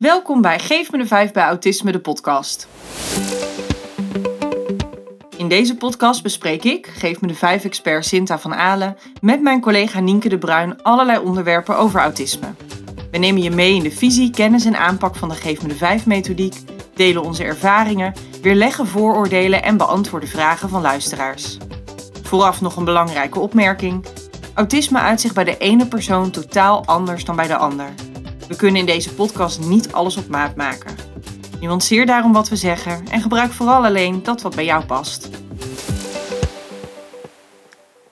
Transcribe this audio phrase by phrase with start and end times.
[0.00, 2.68] Welkom bij Geef me de 5 bij Autisme, de podcast.
[5.36, 9.60] In deze podcast bespreek ik, Geef me de 5 expert Sinta van Alen, met mijn
[9.60, 12.46] collega Nienke de Bruin allerlei onderwerpen over autisme.
[13.10, 15.74] We nemen je mee in de visie, kennis en aanpak van de Geef me de
[15.74, 16.56] 5 methodiek,
[16.94, 21.58] delen onze ervaringen, weerleggen vooroordelen en beantwoorden vragen van luisteraars.
[22.22, 24.04] Vooraf nog een belangrijke opmerking.
[24.54, 27.94] Autisme uit zich bij de ene persoon totaal anders dan bij de ander.
[28.50, 30.96] We kunnen in deze podcast niet alles op maat maken.
[31.60, 35.28] Nuanceer daarom wat we zeggen en gebruik vooral alleen dat wat bij jou past.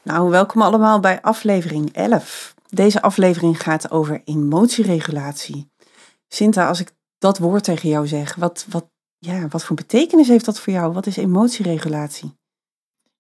[0.03, 2.55] Nou, welkom allemaal bij aflevering 11.
[2.69, 5.71] Deze aflevering gaat over emotieregulatie.
[6.29, 10.45] Sinta, als ik dat woord tegen jou zeg, wat, wat, ja, wat voor betekenis heeft
[10.45, 10.93] dat voor jou?
[10.93, 12.37] Wat is emotieregulatie?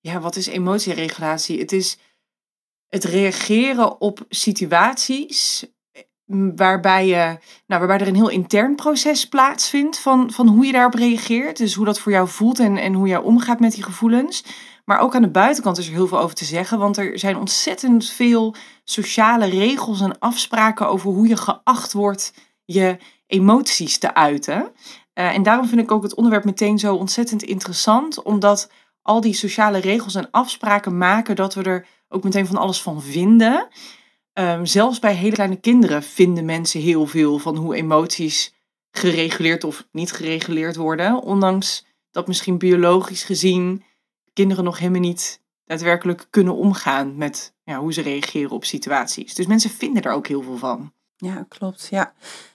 [0.00, 1.58] Ja, wat is emotieregulatie?
[1.58, 1.98] Het is
[2.88, 5.66] het reageren op situaties
[6.56, 10.94] waarbij, je, nou, waarbij er een heel intern proces plaatsvindt van, van hoe je daarop
[10.94, 11.56] reageert.
[11.56, 14.44] Dus hoe dat voor jou voelt en, en hoe jij omgaat met die gevoelens.
[14.84, 17.36] Maar ook aan de buitenkant is er heel veel over te zeggen, want er zijn
[17.36, 22.32] ontzettend veel sociale regels en afspraken over hoe je geacht wordt
[22.64, 24.72] je emoties te uiten.
[25.14, 28.70] Uh, en daarom vind ik ook het onderwerp meteen zo ontzettend interessant, omdat
[29.02, 33.02] al die sociale regels en afspraken maken dat we er ook meteen van alles van
[33.02, 33.68] vinden.
[34.40, 38.54] Um, zelfs bij hele kleine kinderen vinden mensen heel veel van hoe emoties
[38.90, 41.22] gereguleerd of niet gereguleerd worden.
[41.22, 43.82] Ondanks dat misschien biologisch gezien
[44.32, 49.34] kinderen nog helemaal niet daadwerkelijk kunnen omgaan met ja, hoe ze reageren op situaties.
[49.34, 50.92] Dus mensen vinden er ook heel veel van.
[51.16, 51.88] Ja, klopt.
[51.90, 52.14] Ja.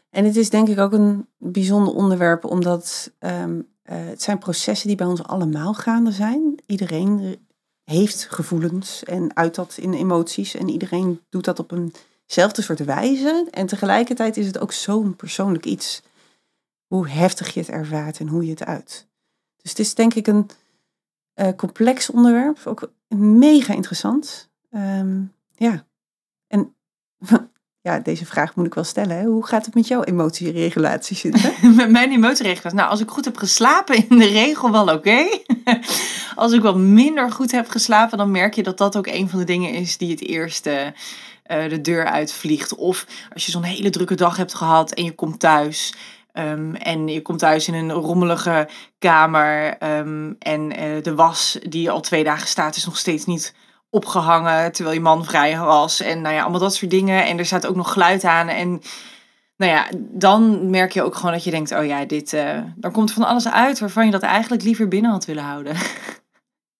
[0.09, 4.87] En het is denk ik ook een bijzonder onderwerp, omdat um, uh, het zijn processen
[4.87, 6.59] die bij ons allemaal gaande zijn.
[6.65, 7.37] Iedereen
[7.83, 10.55] heeft gevoelens en uit dat in emoties.
[10.55, 13.47] En iedereen doet dat op eenzelfde soort wijze.
[13.51, 16.01] En tegelijkertijd is het ook zo'n persoonlijk iets.
[16.87, 19.07] Hoe heftig je het ervaart en hoe je het uit.
[19.61, 20.49] Dus het is denk ik een
[21.35, 22.59] uh, complex onderwerp.
[22.65, 24.49] Ook mega interessant.
[24.69, 25.85] Um, ja.
[26.47, 26.75] En
[27.83, 29.17] ja, deze vraag moet ik wel stellen.
[29.17, 29.25] Hè?
[29.25, 31.53] Hoe gaat het met jouw emotieregulatie zitten?
[31.75, 32.77] met mijn emotieregulatie?
[32.77, 35.25] Nou, als ik goed heb geslapen, in de regel wel oké.
[36.35, 39.39] als ik wat minder goed heb geslapen, dan merk je dat dat ook een van
[39.39, 40.93] de dingen is die het eerste
[41.47, 42.75] uh, de deur uitvliegt.
[42.75, 45.93] Of als je zo'n hele drukke dag hebt gehad en je komt thuis.
[46.33, 48.67] Um, en je komt thuis in een rommelige
[48.99, 49.77] kamer.
[49.97, 53.53] Um, en uh, de was die al twee dagen staat, is nog steeds niet
[53.93, 56.01] opgehangen terwijl je man vrij was.
[56.01, 57.25] En nou ja, allemaal dat soort dingen.
[57.25, 58.47] En er staat ook nog geluid aan.
[58.47, 58.81] En
[59.57, 62.91] nou ja, dan merk je ook gewoon dat je denkt, oh ja, dit, uh, dan
[62.91, 65.75] komt van alles uit waarvan je dat eigenlijk liever binnen had willen houden.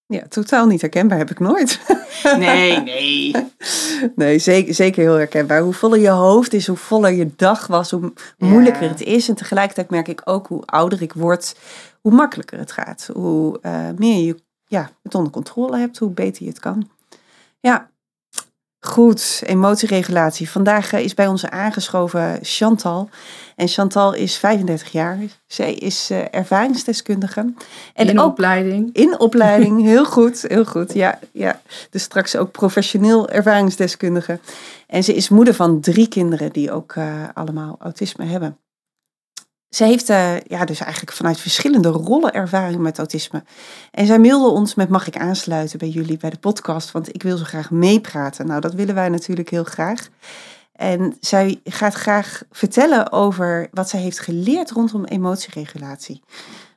[0.06, 1.80] Ja, totaal niet herkenbaar heb ik nooit.
[2.38, 3.36] Nee, nee.
[4.16, 5.62] Nee, zeker, zeker heel herkenbaar.
[5.62, 9.30] Hoe voller je hoofd is, hoe voller je dag was, hoe moeilijker het is.
[9.30, 11.56] En tegelijkertijd merk ik ook hoe ouder ik word,
[12.02, 13.10] hoe makkelijker het gaat.
[13.14, 14.36] Hoe uh, meer je
[14.66, 16.90] ja, het onder controle hebt, hoe beter je het kan.
[17.68, 17.90] Ja,
[18.80, 19.42] goed.
[19.46, 20.50] Emotieregulatie.
[20.50, 23.10] Vandaag eh, is bij ons aangeschoven Chantal.
[23.56, 25.20] En Chantal is 35 jaar.
[25.48, 27.54] Zij is uh, ervaringsdeskundige.
[27.94, 28.90] En in opleiding.
[28.94, 30.94] In opleiding, heel goed, heel goed.
[30.94, 34.40] Ja, ja, dus straks ook professioneel ervaringsdeskundige.
[34.88, 38.58] En ze is moeder van drie kinderen die ook uh, allemaal autisme hebben.
[39.74, 43.44] Ze heeft uh, ja, dus eigenlijk vanuit verschillende rollen ervaring met autisme.
[43.92, 47.24] En zij mailde ons met mag ik aansluiten bij jullie bij de podcast, want ik
[47.24, 48.48] wil zo graag meepraten.
[48.48, 50.10] Nou, dat willen wij natuurlijk heel graag.
[50.74, 56.22] En zij gaat graag vertellen over wat zij heeft geleerd rondom emotieregulatie.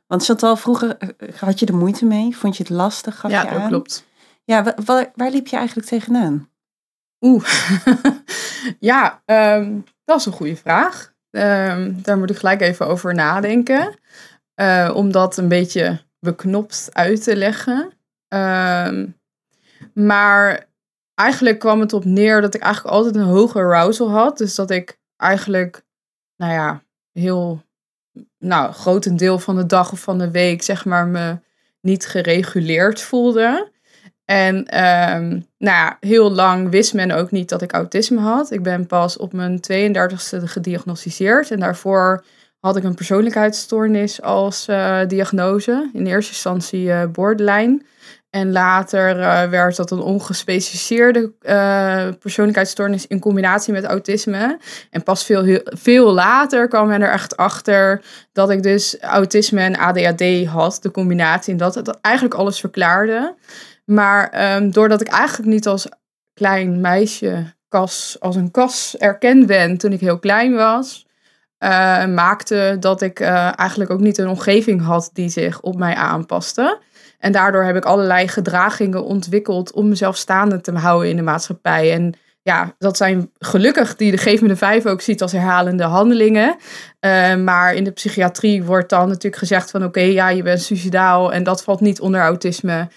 [0.07, 1.09] Want Chantal, vroeger eh,
[1.41, 2.37] had je er moeite mee?
[2.37, 3.19] Vond je het lastig?
[3.19, 3.69] Gaf ja, je dat aan?
[3.69, 4.07] klopt.
[4.45, 6.49] Ja, waar, waar, liep je eigenlijk tegenaan?
[7.21, 7.45] Oeh,
[8.91, 11.15] ja, um, dat is een goede vraag.
[11.37, 13.99] Um, daar moet ik gelijk even over nadenken.
[14.61, 17.93] Uh, om dat een beetje beknopt uit te leggen.
[18.29, 19.19] Um,
[19.95, 20.69] maar
[21.15, 24.39] eigenlijk kwam het op neer dat ik eigenlijk altijd een hoge arousal had.
[24.39, 25.85] Dus dat ik eigenlijk,
[26.37, 26.83] nou ja,
[27.13, 27.63] heel,
[28.39, 31.39] nou, grotendeel van de dag of van de week, zeg maar, me
[31.81, 33.73] niet gereguleerd voelde.
[34.27, 38.51] En um, nou ja, heel lang wist men ook niet dat ik autisme had.
[38.51, 41.51] Ik ben pas op mijn 32e gediagnosticeerd.
[41.51, 42.25] En daarvoor
[42.61, 45.91] had ik een persoonlijkheidsstoornis als uh, diagnose.
[45.93, 47.83] In eerste instantie uh, borderline.
[48.31, 51.33] En later uh, werd dat een ongespecificeerde
[52.21, 54.59] persoonlijkheidsstoornis in combinatie met autisme.
[54.91, 58.03] En pas veel, veel later kwam men er echt achter
[58.33, 61.53] dat ik dus autisme en ADHD had, de combinatie.
[61.53, 63.35] En dat het eigenlijk alles verklaarde.
[63.87, 65.87] Maar um, doordat ik eigenlijk niet als
[66.35, 71.07] klein meisje kas, als een kas erkend ben toen ik heel klein was,
[71.59, 75.95] eh, maakte dat ik eh, eigenlijk ook niet een omgeving had die zich op mij
[75.95, 76.81] aanpaste.
[77.19, 81.93] En daardoor heb ik allerlei gedragingen ontwikkeld om mezelf staande te houden in de maatschappij.
[81.93, 86.57] En ja, dat zijn gelukkig die de me de Vijf ook ziet als herhalende handelingen.
[87.01, 91.33] Uh, maar in de psychiatrie wordt dan natuurlijk gezegd van oké, ja, je bent suicidaal
[91.33, 92.89] en dat valt niet onder autisme.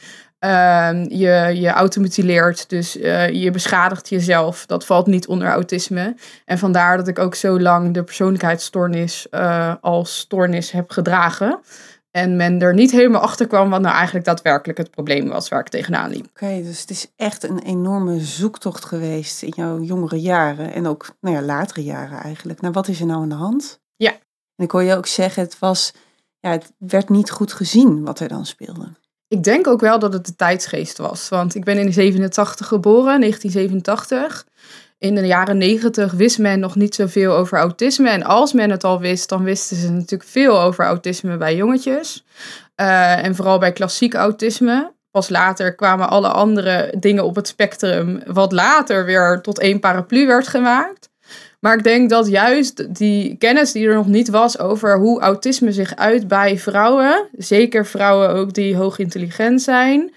[0.45, 4.65] Uh, je, je automutileert, dus uh, je beschadigt jezelf.
[4.65, 6.15] Dat valt niet onder autisme.
[6.45, 11.59] En vandaar dat ik ook zo lang de persoonlijkheidsstoornis uh, als stoornis heb gedragen.
[12.11, 15.59] En men er niet helemaal achter kwam wat nou eigenlijk daadwerkelijk het probleem was waar
[15.59, 16.25] ik tegenaan liep.
[16.25, 20.87] Oké, okay, dus het is echt een enorme zoektocht geweest in jouw jongere jaren en
[20.87, 22.61] ook nou ja, latere jaren eigenlijk.
[22.61, 23.79] Nou, wat is er nou aan de hand?
[23.95, 24.11] Ja.
[24.55, 25.93] En ik hoor je ook zeggen, het, was,
[26.39, 28.87] ja, het werd niet goed gezien wat er dan speelde.
[29.29, 31.29] Ik denk ook wel dat het de tijdsgeest was.
[31.29, 34.45] Want ik ben in 87 geboren, 1987
[34.99, 38.09] in de jaren negentig wist men nog niet zoveel over autisme.
[38.09, 42.25] En als men het al wist, dan wisten ze natuurlijk veel over autisme bij jongetjes.
[42.75, 44.91] Uh, en vooral bij klassiek autisme.
[45.11, 50.27] Pas later kwamen alle andere dingen op het spectrum, wat later weer tot één paraplu
[50.27, 51.08] werd gemaakt.
[51.59, 55.71] Maar ik denk dat juist die kennis die er nog niet was over hoe autisme
[55.71, 60.13] zich uit bij vrouwen, zeker vrouwen ook die hoog intelligent zijn,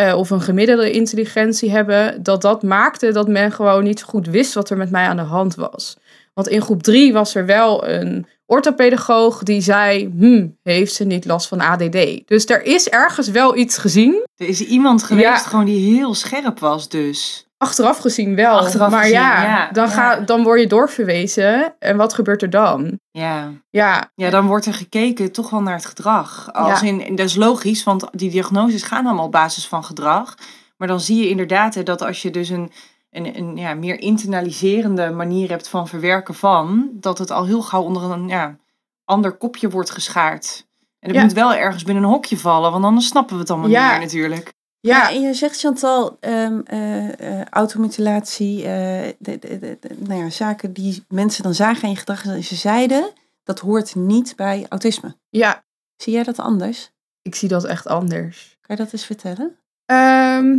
[0.00, 4.54] uh, of een gemiddelde intelligentie hebben, dat dat maakte dat men gewoon niet goed wist
[4.54, 5.96] wat er met mij aan de hand was.
[6.34, 11.24] Want in groep 3 was er wel een orthopedagoog die zei, hm, heeft ze niet
[11.24, 12.26] last van ADD?
[12.26, 14.26] Dus er is ergens wel iets gezien.
[14.36, 15.36] Er is iemand geweest ja.
[15.36, 17.46] gewoon die heel scherp was dus.
[17.58, 18.58] Achteraf gezien wel.
[18.58, 19.88] Achteraf maar gezien, ja, ja, dan.
[19.88, 21.74] Ga, dan word je doorverwezen.
[21.78, 22.98] En wat gebeurt er dan?
[23.10, 23.50] Ja.
[23.70, 26.52] Ja, ja, dan wordt er gekeken toch wel naar het gedrag.
[26.52, 26.86] Als Ja.
[26.86, 30.34] in, dat is logisch, want die diagnoses gaan allemaal op basis van gedrag.
[30.76, 32.72] Maar dan zie je inderdaad hè, dat als je dus een,
[33.16, 37.82] een, een ja, meer internaliserende manier hebt van verwerken van, dat het al heel gauw
[37.82, 38.56] onder een ja,
[39.04, 40.66] ander kopje wordt geschaard.
[40.98, 41.22] En het Ja.
[41.24, 43.82] moet wel ergens binnen een hokje vallen, want anders snappen we het allemaal Ja.
[43.82, 44.52] niet meer natuurlijk.
[44.80, 49.94] Ja, ja, en je zegt Chantal, ehm eh, eh, automutilatie, eh, de, de, de- de-
[49.98, 52.24] nou ja, zaken die mensen dan zagen in je gedrag.
[52.24, 53.10] en Ze zeiden,
[53.44, 55.16] dat hoort niet bij autisme.
[55.30, 55.62] ja,
[55.96, 56.90] Zie jij dat anders?
[57.22, 58.56] ik zie dat echt anders.
[58.60, 59.56] Kan je dat eens vertellen?
[59.86, 60.58] Ehm,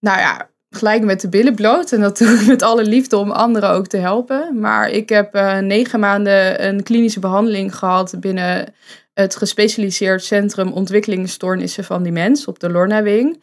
[0.00, 1.92] nou ja, gelijk met de billen bloot.
[1.92, 4.60] En dat doe ik met alle liefde om anderen ook te helpen.
[4.60, 8.74] Maar ik heb eh, negen maanden een klinische behandeling gehad binnen
[9.14, 13.42] het gespecialiseerd Centrum Ontwikkelingsstoornissen van die mens op de Lorna-wing.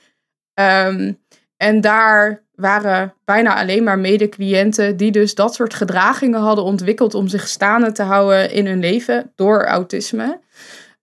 [0.54, 1.14] Ehm,
[1.58, 7.28] en daar waren bijna alleen maar medecliënten die dus dat soort gedragingen hadden ontwikkeld om
[7.28, 10.40] zich staande te houden in hun leven door autisme.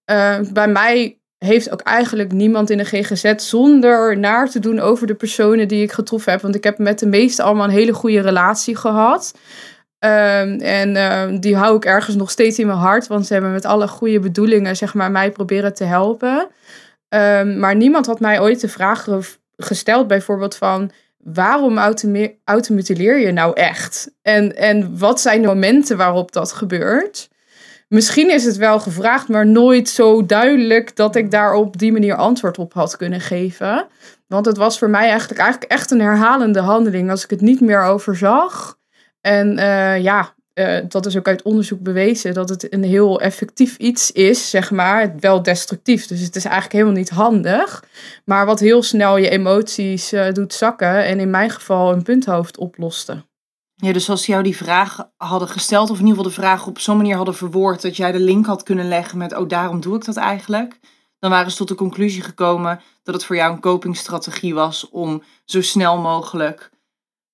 [0.04, 5.06] Eh, bij mij heeft ook eigenlijk niemand in de GGZ zonder naar te doen over
[5.06, 6.40] de personen die ik getroffen heb.
[6.40, 9.34] Want ik heb met de meeste allemaal een hele goede relatie gehad.
[9.98, 13.06] Ehm, en ehm, die hou ik ergens nog steeds in mijn hart.
[13.06, 16.48] Want ze hebben met alle goede bedoelingen zeg maar, mij proberen te helpen.
[17.08, 20.90] Ehm, maar niemand had mij ooit de vraag ge- gesteld bijvoorbeeld van...
[21.24, 21.78] Waarom
[22.44, 24.10] automutileer je nou echt?
[24.22, 27.28] En, en wat zijn de momenten waarop dat gebeurt?
[27.90, 32.14] Misschien is het wel gevraagd, maar nooit zo duidelijk dat ik daar op die manier
[32.14, 33.86] antwoord op had kunnen geven.
[34.26, 37.60] Want het was voor mij eigenlijk, eigenlijk echt een herhalende handeling als ik het niet
[37.60, 38.78] meer overzag.
[39.20, 43.76] En eh, ja, eh, dat is ook uit onderzoek bewezen dat het een heel effectief
[43.76, 45.14] iets is, zeg maar.
[45.18, 47.84] Wel destructief, dus het is eigenlijk helemaal niet handig.
[48.24, 52.58] Maar wat heel snel je emoties eh, doet zakken en in mijn geval een punthoofd
[52.58, 53.28] oploste.
[53.80, 56.66] Ja, dus als ze jou die vraag hadden gesteld, of in ieder geval de vraag
[56.66, 59.80] op zo'n manier hadden verwoord dat jij de link had kunnen leggen met, oh daarom
[59.80, 60.78] doe ik dat eigenlijk,
[61.18, 65.22] dan waren ze tot de conclusie gekomen dat het voor jou een copingstrategie was om
[65.44, 66.70] zo snel mogelijk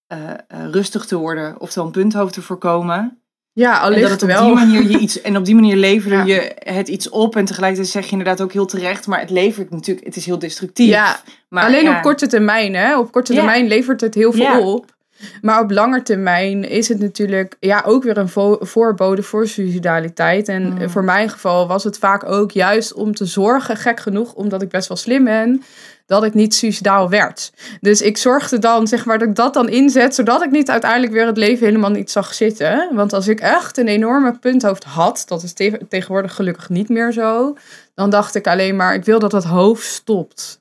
[0.07, 0.37] eh, eh,
[0.71, 3.21] rustig te worden, oftewel een punthoofd te voorkomen.
[3.53, 4.45] Ja, En dat het op wel.
[4.45, 6.25] die manier je iets, en op die manier leverde Ja.
[6.25, 9.71] je het iets op en tegelijkertijd zeg je inderdaad ook heel terecht, maar het levert
[9.71, 10.88] natuurlijk, het is heel destructief.
[10.88, 12.99] Ja, maar, Alleen ja, op korte termijn, hè?
[12.99, 14.96] Op korte termijn levert het heel veel op.
[15.43, 20.49] Maar op lange termijn is het natuurlijk ja, ook weer een vo- voorbode voor suicidaliteit.
[20.49, 20.91] En Mm.
[20.91, 24.69] voor mijn geval was het vaak ook juist om te zorgen, gek genoeg, omdat ik
[24.69, 25.63] best wel slim ben,
[26.07, 27.53] dat ik niet suicidaal werd.
[27.81, 31.13] Dus ik zorgde dan, zeg maar, dat ik dat dan inzet, zodat ik niet uiteindelijk
[31.13, 32.89] weer het leven helemaal niet zag zitten.
[32.93, 37.13] Want als ik echt een enorme punthoofd had, dat is te- tegenwoordig gelukkig niet meer
[37.13, 37.57] zo,
[37.95, 40.61] dan dacht ik alleen maar, ik wil dat het hoofd stopt.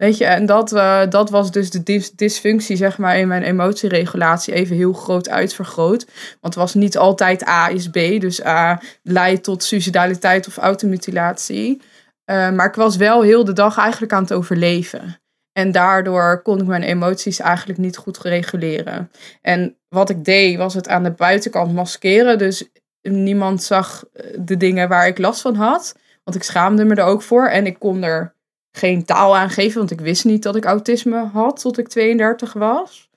[0.00, 4.54] Weet je, en dat, eh, dat was dus de dysfunctie, zeg maar, in mijn emotieregulatie
[4.54, 6.04] even heel groot uitvergroot.
[6.40, 11.80] Want het was niet altijd A is B, dus A leidt tot suicidaliteit of automutilatie.
[12.24, 15.20] Eh, maar ik was wel heel de dag eigenlijk aan het overleven.
[15.52, 19.10] En daardoor kon ik mijn emoties eigenlijk niet goed reguleren.
[19.42, 22.38] En wat ik deed, was het aan de buitenkant maskeren.
[22.38, 22.68] Dus
[23.02, 25.96] niemand zag eh, de dingen waar ik last van had.
[26.24, 27.46] Want ik schaamde me er ook voor.
[27.46, 28.38] En ik kon er
[28.72, 32.52] geen taal aan geven, want ik wist niet dat ik autisme had tot ik 32
[32.52, 33.10] was.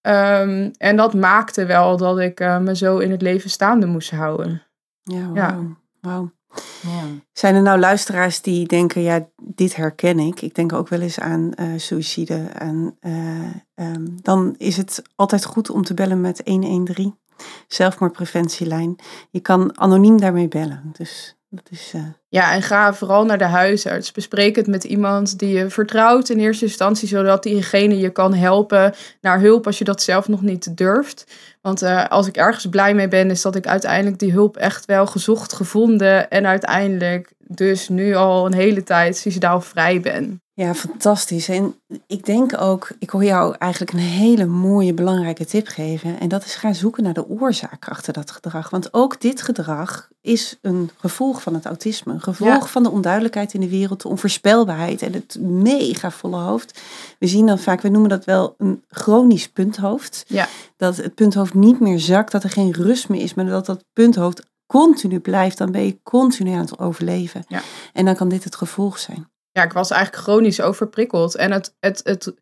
[0.00, 4.10] Ehm, en dat maakte wel dat ik eh, me zo in het leven staande moest
[4.10, 4.62] houden.
[5.02, 5.54] Ja, Ja.
[5.54, 5.76] wauw.
[6.00, 6.30] wauw.
[6.82, 7.04] Ja.
[7.32, 10.42] Zijn er nou luisteraars die denken, ja, dit herken ik.
[10.42, 12.34] Ik denk ook wel eens aan eh suïcide.
[12.54, 17.18] En, eh, ehm, dan is het altijd goed om te bellen met 113,
[17.68, 18.96] zelfmoordpreventielijn.
[19.30, 20.90] Je kan anoniem daarmee bellen.
[20.92, 21.90] Dus dat is...
[21.94, 24.12] eh, Ja, en ga vooral naar de huisarts.
[24.12, 28.94] Bespreek het met iemand die je vertrouwt in eerste instantie, zodat diegene je kan helpen
[29.20, 31.26] naar hulp als je dat zelf nog niet durft.
[31.60, 34.84] Want eh, als ik ergens blij mee ben, is dat ik uiteindelijk die hulp echt
[34.84, 40.42] wel gezocht, gevonden en uiteindelijk dus nu al een hele tijd suicidaal vrij ben.
[40.54, 41.48] Ja, fantastisch.
[41.48, 41.74] En
[42.06, 46.20] ik denk ook, ik hoor jou eigenlijk een hele mooie, belangrijke tip geven.
[46.20, 48.70] En dat is ga zoeken naar de oorzaak achter dat gedrag.
[48.70, 52.12] Want ook dit gedrag is een gevolg van het autisme.
[52.12, 52.66] Een gevolg Ja.
[52.66, 56.80] van de onduidelijkheid in de wereld, de onvoorspelbaarheid en het mega volle hoofd.
[57.18, 60.24] We zien dan vaak, we noemen dat wel een chronisch punthoofd.
[60.26, 60.48] Ja.
[60.76, 63.84] Dat het punthoofd niet meer zakt, dat er geen rust meer is, maar dat dat
[63.92, 65.58] punthoofd continu blijft.
[65.58, 67.44] Dan ben je continu aan het overleven.
[67.48, 67.62] Ja.
[67.92, 69.30] En dan kan dit het gevolg zijn.
[69.52, 71.34] ja, ik was eigenlijk chronisch overprikkeld.
[71.36, 72.34] En het, het, het,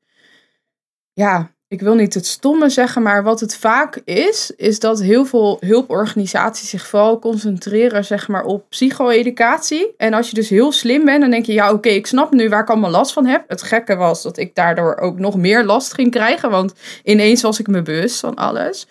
[1.12, 5.24] ja, ik wil niet het stomme zeggen, maar wat het vaak is, is dat heel
[5.24, 9.94] veel hulporganisaties zich vooral concentreren, zeg maar, op psycho-educatie.
[9.96, 12.48] En als je dus heel slim bent, dan denk je, ja, oké, ik snap nu
[12.48, 13.44] waar ik allemaal last van heb.
[13.48, 16.72] Het gekke was dat ik daardoor ook nog meer last ging krijgen, want
[17.02, 18.86] ineens was ik me bewust van alles.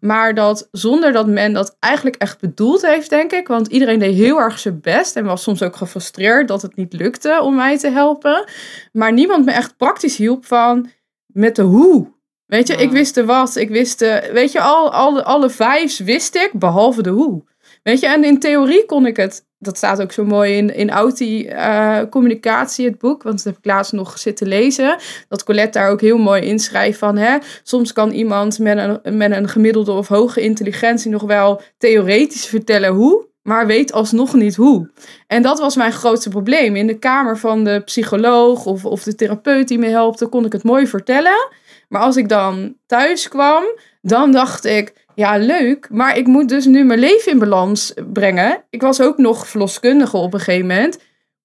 [0.00, 3.48] Maar dat zonder dat men dat eigenlijk echt bedoeld heeft, denk ik.
[3.48, 6.92] Want iedereen deed heel erg zijn best en was soms ook gefrustreerd dat het niet
[6.92, 8.44] lukte om mij te helpen.
[8.92, 10.90] Maar niemand me echt praktisch hielp van
[11.26, 12.18] met de hoe.
[12.50, 15.98] Weet je, ik wist de wat, ik wist de, weet je, al, alle, alle vijfs
[15.98, 17.42] wist ik, behalve de hoe.
[17.82, 20.90] Weet je, en in theorie kon ik het, dat staat ook zo mooi in, in
[20.90, 24.96] Auti eh, Communicatie, het boek, want dat heb ik laatst nog zitten lezen,
[25.28, 29.30] dat Colette daar ook heel mooi inschrijft van, hè, soms kan iemand met een, met
[29.30, 34.90] een gemiddelde of hoge intelligentie nog wel theoretisch vertellen hoe, maar weet alsnog niet hoe.
[35.26, 36.76] En dat was mijn grootste probleem.
[36.76, 40.52] In de kamer van de psycholoog of, of de therapeut die me helpte, kon ik
[40.52, 41.48] het mooi vertellen.
[41.90, 43.64] Maar als ik dan thuis kwam,
[44.02, 48.64] dan dacht ik, ja leuk, maar ik moet dus nu mijn leven in balans brengen.
[48.70, 50.98] Ik was ook nog verloskundige op een gegeven moment.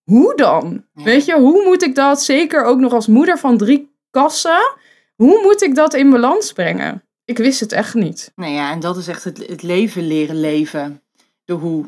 [0.04, 0.84] Hoe dan?
[0.94, 1.04] Ja.
[1.04, 4.76] Weet je, hoe moet ik dat, zeker ook nog als moeder van drie kassen,
[5.16, 7.04] hoe moet ik dat in balans brengen?
[7.26, 8.32] Ik wist het echt niet.
[8.36, 11.02] Nou ja, en dat is echt het, het leven leren leven.
[11.46, 11.86] De hoe.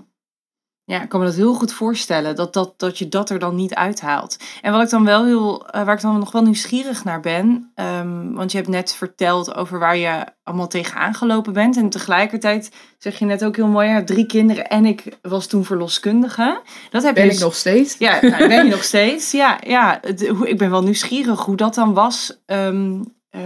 [0.89, 3.55] Ja, ik kan me dat heel goed voorstellen, dat, dat, dat je dat er dan
[3.55, 4.37] niet uithaalt.
[4.61, 7.71] En wat ik dan wel heel, eh, waar ik dan nog wel nieuwsgierig naar ben,
[7.75, 11.77] ehm, want je hebt net verteld over waar je allemaal tegenaan gelopen bent.
[11.77, 15.65] En tegelijkertijd zeg je net ook heel mooi, ja, drie kinderen en ik was toen
[15.65, 16.61] verloskundige.
[16.89, 17.97] Dat heb Ben je ik dus- nog steeds?
[17.97, 19.31] Ja, nou, ben je nog steeds.
[19.31, 23.41] Ja, ja het- hoe- ik ben wel nieuwsgierig hoe dat dan was ehm, eh,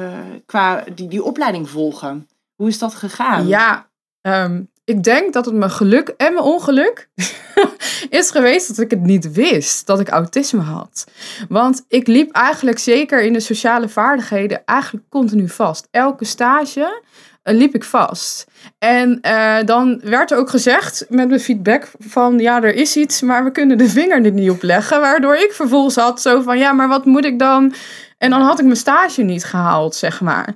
[0.45, 2.27] qua die, die opleiding volgen.
[2.55, 3.47] Hoe is dat gegaan?
[3.47, 3.89] Ja,
[4.21, 7.09] ehm, ik denk dat het mijn geluk en mijn ongeluk
[8.19, 11.05] is geweest dat ik het niet wist dat ik autisme had.
[11.49, 15.87] Want ik liep eigenlijk zeker in de sociale vaardigheden eigenlijk continu vast.
[15.91, 17.03] Elke stage
[17.43, 18.45] eh, liep ik vast.
[18.79, 23.21] En eh, dan werd er ook gezegd met mijn feedback van ja, er is iets,
[23.21, 24.99] maar we kunnen de vinger er niet op leggen.
[24.99, 27.73] Waardoor ik vervolgens had zo van ja, maar wat moet ik dan?
[28.17, 30.53] En dan had ik mijn stage niet gehaald, zeg maar.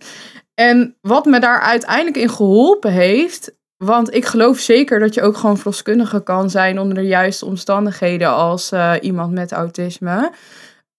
[0.55, 5.37] En wat me daar uiteindelijk in geholpen heeft, want ik geloof zeker dat je ook
[5.37, 10.31] gewoon verloskundige kan zijn onder de juiste omstandigheden als eh, iemand met autisme.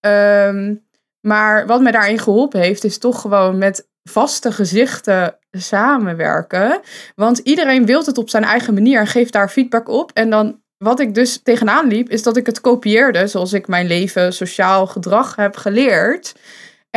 [0.00, 0.74] Ehm,
[1.20, 6.80] maar wat mij daarin geholpen heeft, is toch gewoon met vaste gezichten samenwerken.
[7.14, 10.10] Want iedereen wil het op zijn eigen manier en geeft daar feedback op.
[10.14, 13.86] En dan, wat ik dus tegenaan liep, is dat ik het kopieerde zoals ik mijn
[13.86, 16.34] leven sociaal gedrag heb geleerd.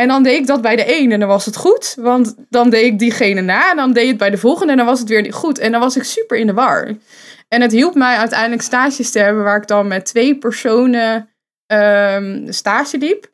[0.00, 1.96] En dan deed ik dat bij de een en dan was het goed.
[1.98, 4.78] Want dan deed ik diegene na en dan deed ik het bij de volgende en
[4.78, 5.58] dan was het weer goed.
[5.58, 6.94] En dan was ik super in de war.
[7.48, 11.28] En het hielp mij uiteindelijk stages te hebben waar ik dan met twee personen
[11.66, 13.30] ehm, stage liep.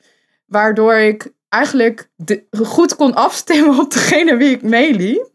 [0.47, 2.09] Waardoor ik eigenlijk
[2.63, 5.31] goed kon afstemmen op degene wie ik meeliep.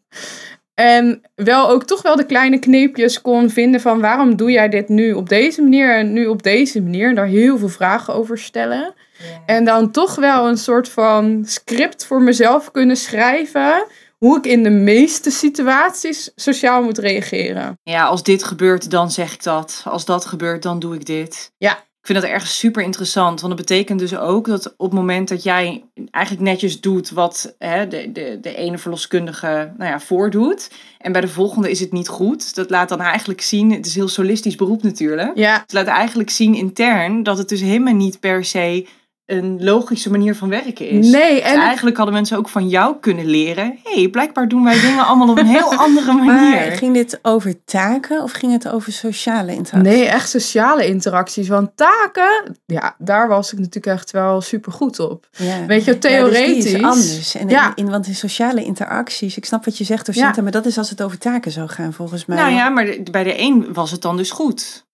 [0.73, 4.89] En wel ook toch wel de kleine kneepjes kon vinden van waarom doe jij dit
[4.89, 7.09] nu op deze manier en nu op deze manier.
[7.09, 8.93] En daar heel veel vragen over stellen.
[9.45, 13.85] En dan toch wel een soort van script voor mezelf kunnen schrijven.
[14.17, 17.79] Hoe ik in de meeste situaties sociaal moet reageren.
[17.83, 19.81] Ja, als dit gebeurt, dan zeg ik dat.
[19.85, 21.51] Als dat gebeurt, dan doe ik dit.
[21.57, 21.83] Ja.
[22.01, 23.41] Ik vind dat ergens super interessant.
[23.41, 27.55] Want dat betekent dus ook dat op het moment dat jij eigenlijk netjes doet wat
[27.57, 30.71] hè, de, de, de ene verloskundige nou ja, voordoet.
[30.97, 32.55] En bij de volgende is het niet goed.
[32.55, 35.37] Dat laat dan eigenlijk zien, het is een heel solistisch beroep natuurlijk.
[35.37, 38.87] Ja, Het laat eigenlijk zien intern dat het dus helemaal niet per se
[39.25, 41.07] een logische manier van werken is.
[41.09, 43.77] nee, Dus en eigenlijk hadden mensen ook van jou kunnen leren.
[43.83, 46.71] Hé, hey, blijkbaar doen wij dingen allemaal op een heel andere Maar manier.
[46.71, 49.93] ging dit over taken of ging het over sociale interactie?
[49.93, 51.47] nee, echt sociale interacties.
[51.47, 55.27] Want taken, ja, daar was ik natuurlijk echt wel super goed op.
[55.31, 55.65] Ja.
[55.65, 56.65] Weet je, Ja, dus die theoretisch.
[56.73, 57.35] is anders.
[57.35, 57.67] En Ja.
[57.75, 60.41] in, in, want in sociale interacties, ik snap wat je zegt, Docinta, Ja.
[60.41, 62.37] maar dat is als het over taken zou gaan, volgens mij.
[62.37, 64.85] Nou ja, maar de- bij de een was het dan dus goed.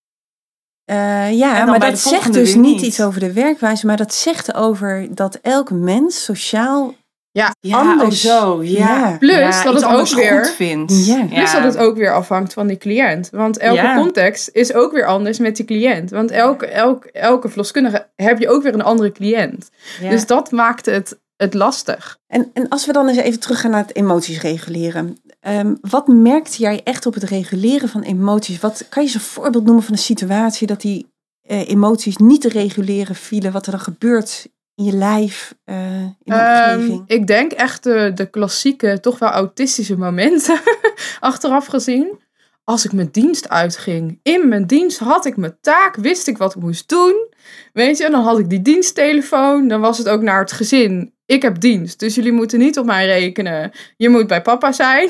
[0.88, 5.08] Eh, ja, maar dat zegt dus niet iets over de werkwijze, maar dat zegt over
[5.12, 6.94] dat elk mens sociaal
[7.32, 8.26] Ja, Anders.
[8.26, 8.64] oh zo.
[8.64, 8.78] Ja.
[8.78, 9.18] Ja.
[9.18, 11.06] Plus Ja, dat het ook weer- goed vindt.
[11.06, 11.26] Ja.
[11.26, 13.30] Plus dat het ook weer afhangt van die cliënt.
[13.32, 13.96] Want elke Ja.
[13.96, 16.10] context is ook weer anders met die cliënt.
[16.10, 19.70] Want elke, elke, elke verloskundige heb je ook weer een andere cliënt.
[20.02, 20.10] Ja.
[20.10, 22.18] Dus dat maakt het, het lastig.
[22.28, 25.18] En, en als we dan eens even teruggaan naar het emoties reguleren.
[25.40, 28.60] Ehm, wat merkte jij echt op het reguleren van emoties?
[28.60, 31.08] Wat, kan je eens een voorbeeld noemen van een situatie dat die
[31.42, 33.52] eh, emoties niet te reguleren vielen?
[33.52, 37.04] Wat er dan gebeurt in je lijf, eh, in de Ehm, omgeving?
[37.08, 40.60] ik denk echt de, de klassieke, toch wel autistische momenten,
[41.20, 42.20] achteraf gezien.
[42.64, 44.20] Als ik mijn dienst uitging.
[44.24, 47.28] In mijn dienst had ik mijn taak, wist ik wat ik moest doen.
[47.74, 49.68] Weet je, en dan had ik die diensttelefoon.
[49.68, 51.14] Dan was het ook naar het gezin.
[51.28, 53.72] Ik heb dienst, dus jullie moeten niet op mij rekenen.
[53.98, 55.10] Je moet bij papa zijn.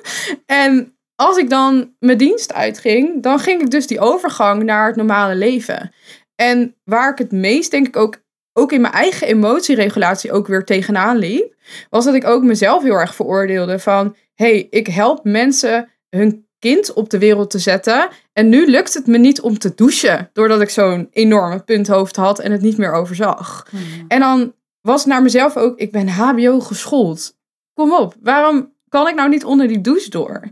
[0.64, 4.96] en als ik dan mijn dienst uitging, dan ging ik dus die overgang naar het
[4.96, 5.92] normale leven.
[6.34, 8.24] En waar ik het meest, denk ik, ook
[8.58, 11.54] ook in mijn eigen emotieregulatie ook weer tegenaan liep,
[11.90, 16.92] was dat ik ook mezelf heel erg veroordeelde van, hey, ik help mensen hun kind
[16.92, 20.60] op de wereld te zetten en nu lukt het me niet om te douchen, doordat
[20.60, 23.66] ik zo'n enorme punthoofd had en het niet meer overzag.
[23.70, 23.80] Hmm.
[24.08, 24.54] En dan
[24.86, 27.36] was naar mezelf ook, ik ben hbo geschoold.
[27.74, 30.48] Kom op, waarom kan ik nou niet onder die douche door?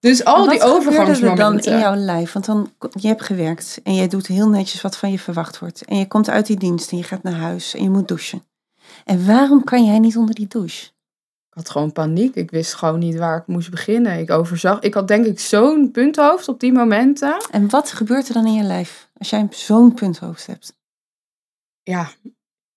[0.00, 1.62] Dus al die wat er overgangsmomenten.
[1.64, 2.32] dan in jouw lijf?
[2.32, 5.84] Want dan, je hebt gewerkt en je doet heel netjes wat van je verwacht wordt.
[5.84, 8.42] En je komt uit die dienst en je gaat naar huis en je moet douchen.
[9.04, 10.86] En waarom kan jij niet onder die douche?
[11.48, 12.34] Ik had gewoon paniek.
[12.34, 14.18] Ik wist gewoon niet waar ik moest beginnen.
[14.18, 14.80] Ik overzag.
[14.80, 17.36] Ik had denk ik zo'n punthoofd op die momenten.
[17.50, 20.74] En wat gebeurt er dan in je lijf als jij zo'n punthoofd hebt?
[21.82, 22.10] Ja,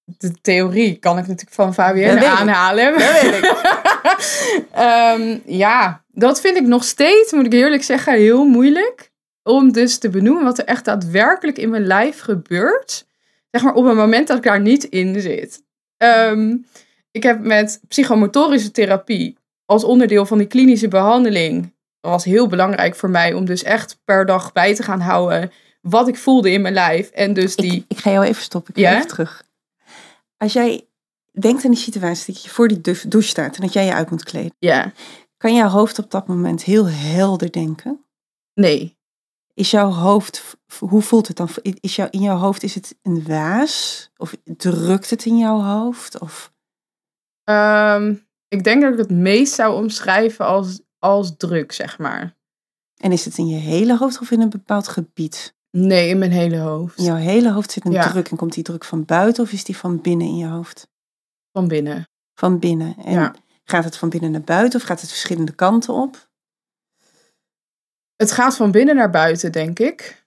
[0.05, 2.25] de theorie kan ik natuurlijk van Dat Fabienne ik.
[2.25, 2.91] aanhalen.
[2.99, 3.53] Dat weet ik.
[4.71, 9.11] Ehm, ja, dat vind ik nog steeds, moet ik eerlijk zeggen, heel moeilijk.
[9.43, 13.05] Om dus te benoemen wat er echt daadwerkelijk in mijn lijf gebeurt.
[13.51, 15.63] Zeg maar op het moment dat ik daar niet in zit.
[15.97, 16.55] Ehm,
[17.11, 21.73] ik heb met psychomotorische therapie als onderdeel van die klinische behandeling.
[22.01, 25.51] Dat was heel belangrijk voor mij om dus echt per dag bij te gaan houden
[25.81, 27.09] wat ik voelde in mijn lijf.
[27.09, 27.73] En dus die.
[27.75, 28.73] Ik, ik ga jou even stoppen.
[28.75, 28.95] Ik ga Ja?
[28.95, 29.43] even terug.
[30.37, 30.87] Als jij
[31.39, 34.09] denkt aan die situatie dat je voor die douche staat en dat jij je uit
[34.09, 34.55] moet kleden.
[34.59, 34.93] Ja,
[35.37, 38.05] Kan jouw hoofd op dat moment heel helder denken?
[38.53, 38.93] nee.
[39.53, 41.49] Is jouw hoofd, hoe voelt het dan?
[41.61, 44.09] Is jou, in jouw hoofd, is het een waas?
[44.17, 46.19] Of drukt het in jouw hoofd?
[46.19, 46.53] Of,
[47.43, 48.15] Ehm,
[48.47, 52.37] ik denk dat ik het meest zou omschrijven als, als druk, zeg maar.
[52.95, 55.55] en is het in je hele hoofd of in een bepaald gebied?
[55.77, 56.97] Nee, in mijn hele hoofd.
[56.97, 58.09] In jouw hele hoofd zit een Ja.
[58.09, 60.87] druk en komt die druk van buiten of is die van binnen in je hoofd?
[61.51, 62.07] Van binnen.
[62.33, 62.95] Van binnen.
[62.97, 63.35] En Ja.
[63.63, 66.29] gaat het van binnen naar buiten of gaat het verschillende kanten op?
[68.15, 70.25] Het gaat van binnen naar buiten, denk ik.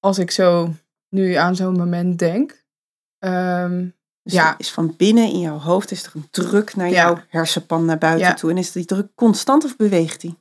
[0.00, 0.74] Als ik zo
[1.08, 2.64] nu aan zo'n moment denk.
[3.18, 3.88] Ehm,
[4.22, 4.58] Dus Ja.
[4.58, 6.94] is van binnen in jouw hoofd is er een druk naar Ja.
[6.94, 8.50] jouw hersenpan naar buiten toe.
[8.50, 10.38] En is die druk constant of beweegt die?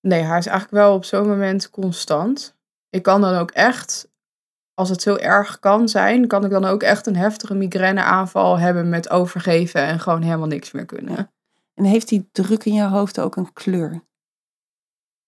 [0.00, 2.54] nee, hij is eigenlijk wel op zo'n moment constant.
[2.92, 4.08] Ik kan dan ook echt,
[4.74, 8.88] als het zo erg kan zijn, kan ik dan ook echt een heftige migraineaanval hebben
[8.88, 11.14] met overgeven en gewoon helemaal niks meer kunnen.
[11.14, 11.32] Ja.
[11.74, 14.04] En heeft die druk in jouw hoofd ook een kleur?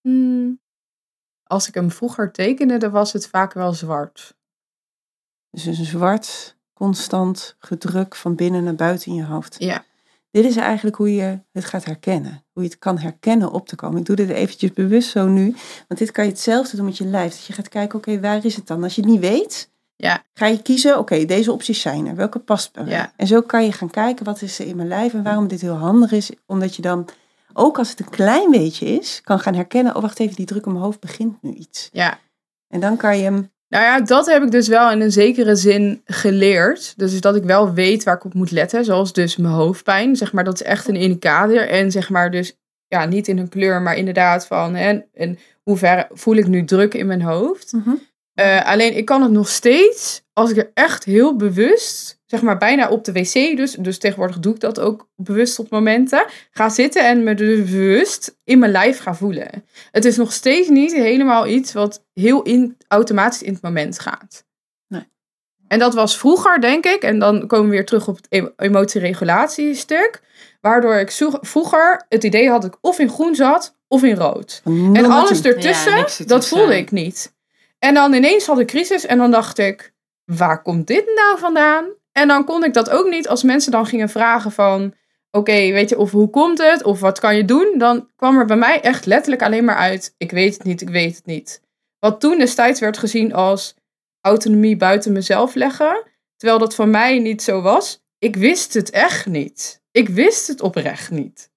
[0.01, 0.59] Hmm.
[1.43, 4.37] Als ik hem vroeger tekende, dan was het vaak wel zwart.
[5.49, 9.55] Dus een zwart, constant gedruk van binnen naar buiten in je hoofd.
[9.59, 9.83] Ja.
[10.35, 12.43] Dit is eigenlijk hoe je het gaat herkennen.
[12.53, 13.99] Hoe je het kan herkennen op te komen.
[13.99, 15.55] Ik doe dit eventjes bewust zo nu.
[15.87, 17.31] Want dit kan je hetzelfde doen met je lijf.
[17.31, 18.83] Dat je gaat kijken, oké, waar is het dan?
[18.83, 20.23] Als je het niet weet, Ja.
[20.33, 22.15] ga je kiezen, oké, deze opties zijn er.
[22.15, 22.93] Welke past bij mij?
[22.93, 23.13] Ja.
[23.15, 25.13] En zo kan je gaan kijken, wat is er in mijn lijf?
[25.13, 26.31] En waarom dit heel handig is.
[26.45, 27.07] Omdat je dan,
[27.53, 30.65] ook als het een klein beetje is, kan gaan herkennen, oh wacht even, die druk
[30.65, 31.89] op mijn hoofd begint nu iets.
[31.91, 32.19] Ja.
[32.67, 35.55] En dan kan je hem, Nou ja, dat heb ik dus wel in een zekere
[35.55, 36.93] zin geleerd.
[36.97, 38.85] Dus dat ik wel weet waar ik op moet letten.
[38.85, 40.15] Zoals dus mijn hoofdpijn.
[40.15, 41.67] Zeg maar, dat is echt een indicator.
[41.67, 44.75] En zeg maar dus, ja, niet in een kleur, maar inderdaad van...
[44.75, 47.73] Hè, en hoe ver voel ik nu druk in mijn hoofd?
[48.35, 52.57] Eh, alleen ik kan het nog steeds, als ik er echt heel bewust, zeg maar
[52.57, 56.69] bijna op de wc, dus, dus tegenwoordig doe ik dat ook bewust op momenten, ga
[56.69, 59.65] zitten en me dus bewust in mijn lijf ga voelen.
[59.91, 64.45] Het is nog steeds niet helemaal iets wat heel in, automatisch in het moment gaat.
[64.87, 65.09] Nee.
[65.67, 70.21] En dat was vroeger, denk ik, en dan komen we weer terug op het emotieregulatiestuk,
[70.61, 74.61] waardoor ik vroeger het idee had dat ik of in groen zat of in rood.
[74.65, 76.57] En alles ertussen, Ja, dat ertussen.
[76.57, 77.33] voelde ik niet.
[77.79, 79.93] En dan ineens had ik crisis en dan dacht ik,
[80.25, 81.85] waar komt dit nou vandaan?
[82.11, 84.93] En dan kon ik dat ook niet als mensen dan gingen vragen van,
[85.31, 86.83] oké, weet je, of hoe komt het?
[86.83, 87.73] Of wat kan je doen?
[87.77, 90.89] Dan kwam er bij mij echt letterlijk alleen maar uit, ik weet het niet, ik
[90.89, 91.61] weet het niet.
[91.99, 93.75] Wat toen destijds werd gezien als
[94.21, 96.03] autonomie buiten mezelf leggen,
[96.35, 98.03] terwijl dat voor mij niet zo was.
[98.19, 99.81] Ik wist het echt niet.
[99.91, 101.49] Ik wist het oprecht niet.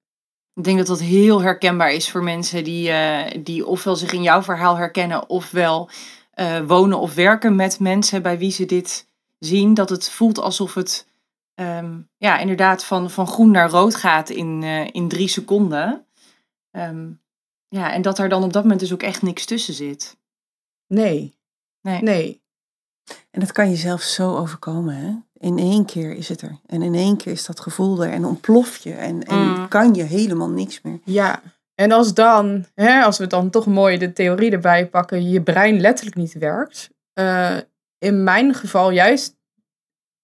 [0.54, 4.22] Ik denk dat dat heel herkenbaar is voor mensen die, eh, die ofwel zich in
[4.22, 5.90] jouw verhaal herkennen, ofwel
[6.30, 9.06] eh, wonen of werken met mensen bij wie ze dit
[9.38, 9.74] zien.
[9.74, 11.06] Dat het voelt alsof het
[11.54, 16.06] ehm, ja, inderdaad van, van groen naar rood gaat in, eh, in drie seconden.
[16.70, 17.10] Ehm,
[17.68, 20.16] ja, en dat er dan op dat moment dus ook echt niks tussen zit.
[20.88, 21.38] Nee.
[21.82, 22.02] Nee.
[22.02, 22.42] Nee.
[23.30, 25.12] En dat kan jezelf zo overkomen, hè?
[25.46, 26.58] In één keer is het er.
[26.66, 28.12] En in één keer is dat gevoel er.
[28.12, 28.92] En ontplof je.
[28.92, 29.68] En, en Mm.
[29.68, 30.98] kan je helemaal niks meer.
[31.04, 31.42] Ja,
[31.74, 35.80] en als dan, hè, als we dan toch mooi de theorie erbij pakken, je brein
[35.80, 36.90] letterlijk niet werkt.
[37.12, 37.56] eh,
[37.98, 39.36] in mijn geval juist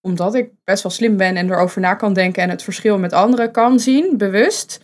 [0.01, 3.13] omdat ik best wel slim ben en erover na kan denken en het verschil met
[3.13, 4.81] anderen kan zien, bewust,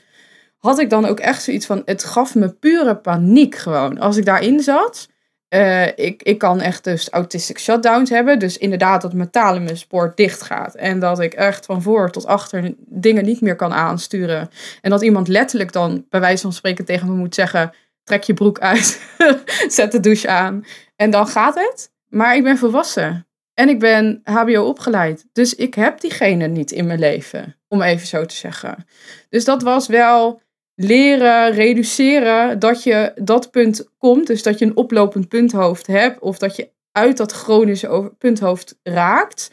[0.58, 3.98] had ik dan ook echt zoiets van, het gaf me pure paniek gewoon.
[3.98, 5.08] Als ik daarin zat,
[5.50, 8.38] eh, ik, ik kan echt dus autistic shutdowns hebben.
[8.38, 10.74] Dus inderdaad dat mijn thalamuspoor dicht gaat.
[10.74, 14.48] En dat ik echt van voor tot achter dingen niet meer kan aansturen.
[14.80, 17.74] En dat iemand letterlijk dan bij wijze van spreken tegen me moet zeggen...
[18.04, 19.00] trek je broek uit,
[19.68, 20.64] zet de douche aan.
[20.96, 21.90] En dan gaat het.
[22.08, 23.26] Maar ik ben volwassen.
[23.54, 25.26] En ik ben hbo opgeleid.
[25.32, 27.56] Dus ik heb diegene niet in mijn leven.
[27.68, 28.86] Om even zo te zeggen.
[29.28, 30.40] Dus dat was wel
[30.82, 34.26] leren reduceren dat je dat punt komt.
[34.26, 36.20] Dus dat je een oplopend punthoofd hebt.
[36.20, 39.50] Of dat je uit dat chronische punthoofd raakt.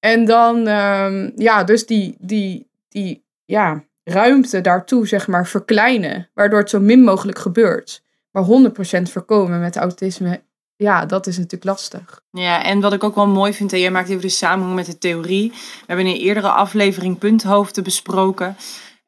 [0.00, 6.30] En dan, ehm, ja, dus die, die, die ja, ruimte daartoe, zeg maar, verkleinen.
[6.34, 8.02] Waardoor het zo min mogelijk gebeurt.
[8.30, 10.42] Maar 100% voorkomen met autisme,
[10.76, 12.20] ja, dat is natuurlijk lastig.
[12.30, 14.86] Ja, en wat ik ook wel mooi vind, en jij maakt even de samenhang met
[14.86, 15.50] de theorie.
[15.50, 18.56] We hebben in een eerdere aflevering punthoofden besproken.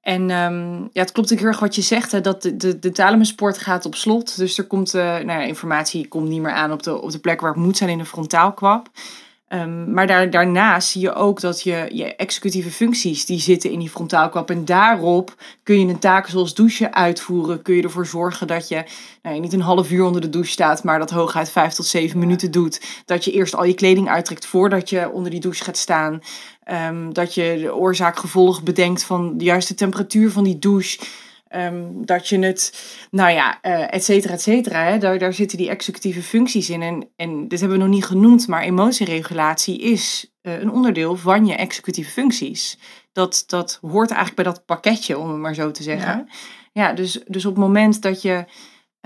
[0.09, 2.79] En em, ja, het klopt ook heel erg wat je zegt, hè, dat de, de,
[2.79, 4.37] de gaat op slot.
[4.37, 7.19] Dus er komt, eh, nou ja, informatie komt niet meer aan op de, op de
[7.19, 8.89] plek waar het moet zijn in de frontaalkwap.
[9.49, 13.79] Ehm, maar daar, daarnaast zie je ook dat je, je executieve functies, die zitten in
[13.79, 14.51] die frontaalkwap.
[14.51, 17.63] En daarop kun je een taak zoals douchen uitvoeren.
[17.63, 18.85] Kun je ervoor zorgen dat je
[19.23, 22.19] nou, niet een half uur onder de douche staat, maar dat hooguit vijf tot zeven
[22.19, 23.03] minuten doet.
[23.05, 26.21] Dat je eerst al je kleding uittrekt voordat je onder die douche gaat staan.
[26.65, 30.99] Ehm, dat je de oorzaak-gevolg bedenkt van de juiste temperatuur van die douche.
[31.49, 34.85] Ehm, dat je het, nou ja, eh et cetera, et cetera.
[34.85, 34.99] Hè?
[34.99, 36.83] Daar, daar zitten die executieve functies in.
[36.83, 41.47] En, en dit hebben we nog niet genoemd, maar emotieregulatie is eh, een onderdeel van
[41.47, 42.79] je executieve functies.
[43.13, 46.29] Dat, dat hoort eigenlijk bij dat pakketje, om het maar zo te zeggen.
[46.73, 48.45] Ja, dus, dus op het moment dat je,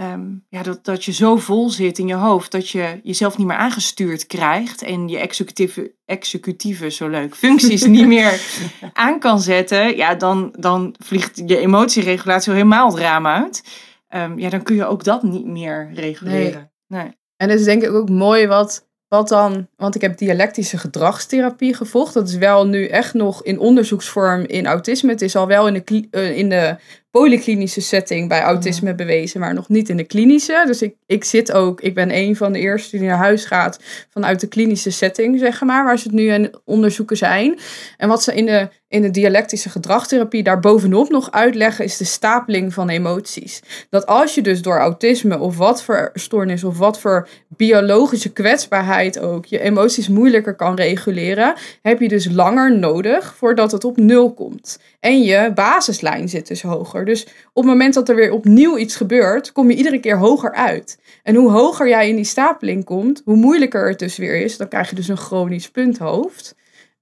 [0.03, 3.47] ehm, ja, dat, dat je zo vol zit in je hoofd dat je jezelf niet
[3.47, 8.41] meer aangestuurd krijgt en je executieve, executieve zo leuk, functies niet meer
[8.93, 13.63] aan kan zetten, ja, dan, dan vliegt je emotieregulatie al helemaal het raam uit.
[14.09, 16.73] Ehm, ja, dan kun je ook dat niet meer reguleren.
[16.87, 17.21] Nee.
[17.37, 21.75] En het is denk ik ook mooi wat, wat dan, want ik heb dialectische gedragstherapie
[21.75, 22.15] gevolgd.
[22.15, 25.11] Dat is wel nu echt nog in onderzoeksvorm in autisme.
[25.11, 26.77] Het is al wel in de, eh, in de
[27.13, 30.63] polyklinische setting bij autisme bewezen, maar nog niet in de klinische.
[30.67, 33.79] Dus ik, ik zit ook, ik ben een van de eerste die naar huis gaat
[34.11, 37.59] vanuit de klinische setting, zeg maar, waar ze het nu aan onderzoeken zijn.
[37.97, 42.05] En wat ze in de, in de dialectische gedragstherapie daar bovenop nog uitleggen, is de
[42.05, 43.63] stapeling van emoties.
[43.91, 49.19] Dat als je dus door autisme of wat voor stoornis of wat voor biologische kwetsbaarheid
[49.19, 54.35] ook je emoties moeilijker kan reguleren, heb je dus langer nodig voordat het op nul
[54.35, 54.79] komt.
[55.01, 57.02] En je basislijn zit dus hoger.
[57.05, 60.53] Dus op het moment dat er weer opnieuw iets gebeurt, kom je iedere keer hoger
[60.55, 60.99] uit.
[61.23, 64.57] En hoe hoger jij in die stapeling komt, hoe moeilijker het dus weer is.
[64.57, 66.55] Dan krijg je dus een chronisch punthoofd.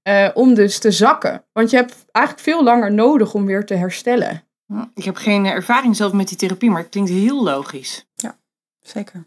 [0.03, 1.45] eh, om dus te zakken.
[1.53, 4.43] Want je hebt eigenlijk veel langer nodig om weer te herstellen.
[4.95, 8.07] Ik heb geen ervaring zelf met die therapie, maar het klinkt heel logisch.
[8.81, 9.25] Zeker.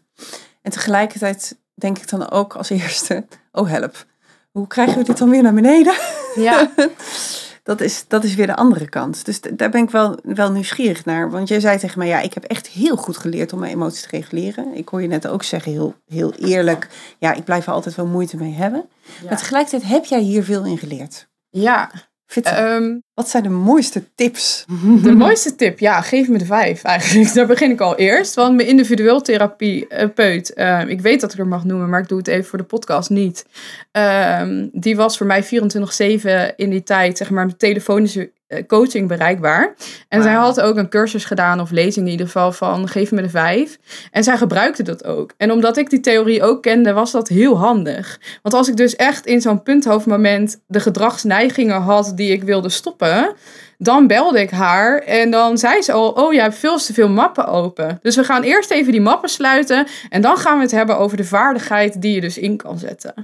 [0.62, 4.04] En tegelijkertijd denk ik dan ook als eerste, oh help.
[4.52, 5.94] Hoe krijgen we dit dan weer naar beneden?
[6.34, 6.70] Ja.
[7.64, 9.24] dat is, dat is weer de andere kant.
[9.24, 11.30] Dus daar ben ik wel, wel nieuwsgierig naar.
[11.30, 14.02] Want jij zei tegen mij, ja, ik heb echt heel goed geleerd om mijn emoties
[14.02, 14.74] te reguleren.
[14.74, 18.06] Ik hoor je net ook zeggen, heel, heel eerlijk, ja, ik blijf er altijd wel
[18.06, 18.88] moeite mee hebben.
[19.28, 21.28] Maar tegelijkertijd heb jij hier veel in geleerd.
[21.50, 21.90] Ja.
[22.58, 24.64] Um, Wat zijn de mooiste tips?
[25.02, 27.32] De mooiste tip, ja, geef me de vijf eigenlijk.
[27.34, 28.34] Daar begin ik al eerst.
[28.34, 32.18] Want mijn individueel therapeut, uh, ik weet dat ik er mag noemen, maar ik doe
[32.18, 33.46] het even voor de podcast niet.
[33.92, 35.48] Uh, die was voor mij 24-7
[36.56, 38.28] in die tijd, zeg maar, met telefonische eh,
[38.66, 39.74] coaching bereikbaar.
[40.08, 43.22] En zij had ook een cursus gedaan, of lezing in ieder geval, van geef me
[43.22, 43.78] de vijf.
[44.10, 45.34] En zij gebruikte dat ook.
[45.36, 48.20] En omdat ik die theorie ook kende, was dat heel handig.
[48.42, 53.34] Want als ik dus echt in zo'n punthoofdmoment de gedragsneigingen had die ik wilde stoppen,
[53.78, 57.08] dan belde ik haar en dan zei ze al: Oh, je hebt veel te veel
[57.08, 57.98] mappen open.
[58.02, 61.16] Dus we gaan eerst even die mappen sluiten en dan gaan we het hebben over
[61.16, 63.14] de vaardigheid die je dus in kan zetten.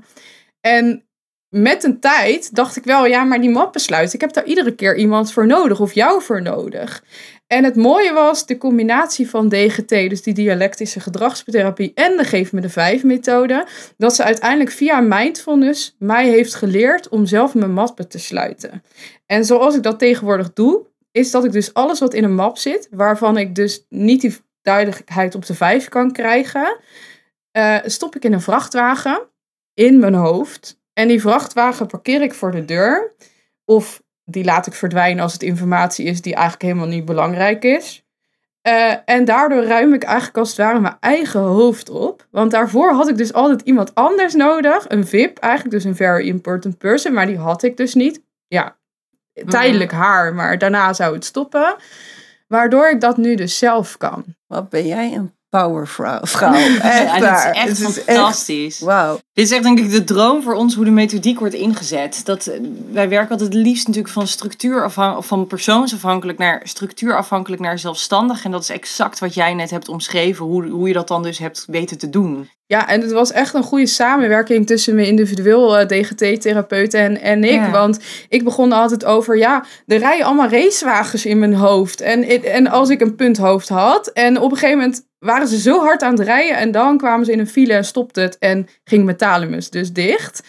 [0.61, 1.05] En
[1.51, 4.75] met een tijd dacht ik wel, ja, maar die mappen sluiten, ik heb daar iedere
[4.75, 7.05] keer iemand voor nodig of jou voor nodig.
[7.47, 12.53] En het mooie was de combinatie van DGT, dus die dialectische gedragstherapie, en de Geef
[12.53, 17.73] me de Vijf methode, dat ze uiteindelijk via mindfulness mij heeft geleerd om zelf mijn
[17.73, 18.83] mappen te sluiten.
[19.27, 22.59] En zoals ik dat tegenwoordig doe, is dat ik dus alles wat in een map
[22.59, 26.81] zit, waarvan ik dus niet die duidelijkheid op de vijf kan krijgen,
[27.53, 29.29] uh, stop ik in een vrachtwagen
[29.75, 30.80] in mijn hoofd.
[31.01, 33.13] En die vrachtwagen parkeer ik voor de deur.
[33.65, 38.05] Of die laat ik verdwijnen als het informatie is die eigenlijk helemaal niet belangrijk is.
[38.69, 42.27] Uh, en daardoor ruim ik eigenlijk als het ware mijn eigen hoofd op.
[42.31, 44.85] Want daarvoor had ik dus altijd iemand anders nodig.
[44.89, 47.13] Een VIP, eigenlijk dus een very important person.
[47.13, 48.23] Maar die had ik dus niet.
[48.47, 48.77] Ja,
[49.47, 51.77] tijdelijk haar, maar daarna zou het stoppen.
[52.49, 54.25] Waardoor ik dat nu dus zelf kan.
[54.47, 56.21] Wat ben jij een powervrouw.
[56.23, 56.55] Vrouw.
[56.55, 58.81] Echt ja, is echt fantastisch.
[58.81, 59.19] Wauw.
[59.33, 62.25] Dit is echt denk ik de droom voor ons hoe de methodiek wordt ingezet.
[62.25, 62.61] Dat, eh,
[62.93, 68.45] wij werken altijd het liefst natuurlijk van structuur van persoonsafhankelijk naar structuurafhankelijk naar zelfstandig.
[68.45, 71.39] En dat is exact wat jij net hebt omschreven, hoe, hoe je dat dan dus
[71.39, 72.49] hebt weten te doen.
[72.71, 77.45] Ja, en het was echt een goede samenwerking tussen mijn individueel uh, DGT-therapeut en, en
[77.45, 77.63] ik.
[77.73, 82.01] Want ik begon altijd over, ja, er rijden allemaal racewagens in mijn hoofd.
[82.01, 84.09] En, en als ik een punthoofd had.
[84.09, 86.57] En op een gegeven moment waren ze zo hard aan het rijden.
[86.57, 88.39] En dan kwamen ze in een file en stopte het.
[88.39, 90.43] En ging mijn thalamus dus dicht.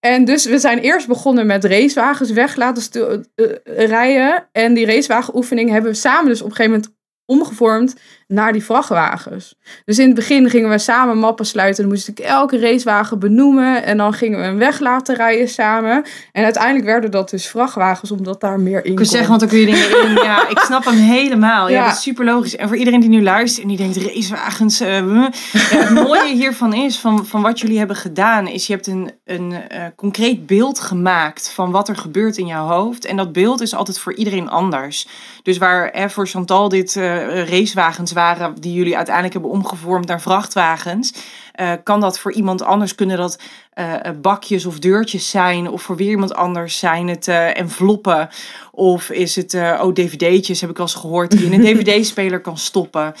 [0.00, 4.48] En dus we zijn eerst begonnen met racewagens weg laten uh, rijden.
[4.52, 7.94] En die racewagenoefening hebben we samen dus op een gegeven moment omgevormd
[8.28, 9.54] naar die vrachtwagens.
[9.84, 11.82] Dus in het begin gingen we samen mappen sluiten.
[11.82, 13.84] Dan moest ik elke racewagen benoemen.
[13.84, 16.04] En dan gingen we een weg laten rijden samen.
[16.32, 19.48] En uiteindelijk werden dat dus vrachtwagens, omdat daar meer in Ik kan zeggen, want dan
[19.48, 20.14] kun je dingen in.
[20.14, 21.68] Ja, ik snap hem helemaal.
[21.68, 22.56] Ja, dat is super logisch.
[22.56, 24.80] En voor iedereen die nu luistert en die denkt, racewagens.
[24.80, 28.86] Uh, ja, het mooie hiervan is, van, van wat jullie hebben gedaan, is je hebt
[28.86, 29.58] een, een uh,
[29.96, 33.04] concreet beeld gemaakt van wat er gebeurt in jouw hoofd.
[33.04, 35.08] En dat beeld is altijd voor iedereen anders.
[35.42, 40.20] Dus waar hè, voor Chantal dit uh, racewagens waren die jullie uiteindelijk hebben omgevormd naar
[40.20, 41.12] vrachtwagens.
[41.60, 43.40] Uh, kan dat voor iemand anders, kunnen dat
[43.74, 45.68] uh, bakjes of deurtjes zijn?
[45.70, 48.28] Of voor weer iemand anders zijn het uh, enveloppen?
[48.72, 52.58] Of is het, oh, dvd'tjes heb ik al eens gehoord, die in een dvd-speler kan
[52.58, 53.14] stoppen.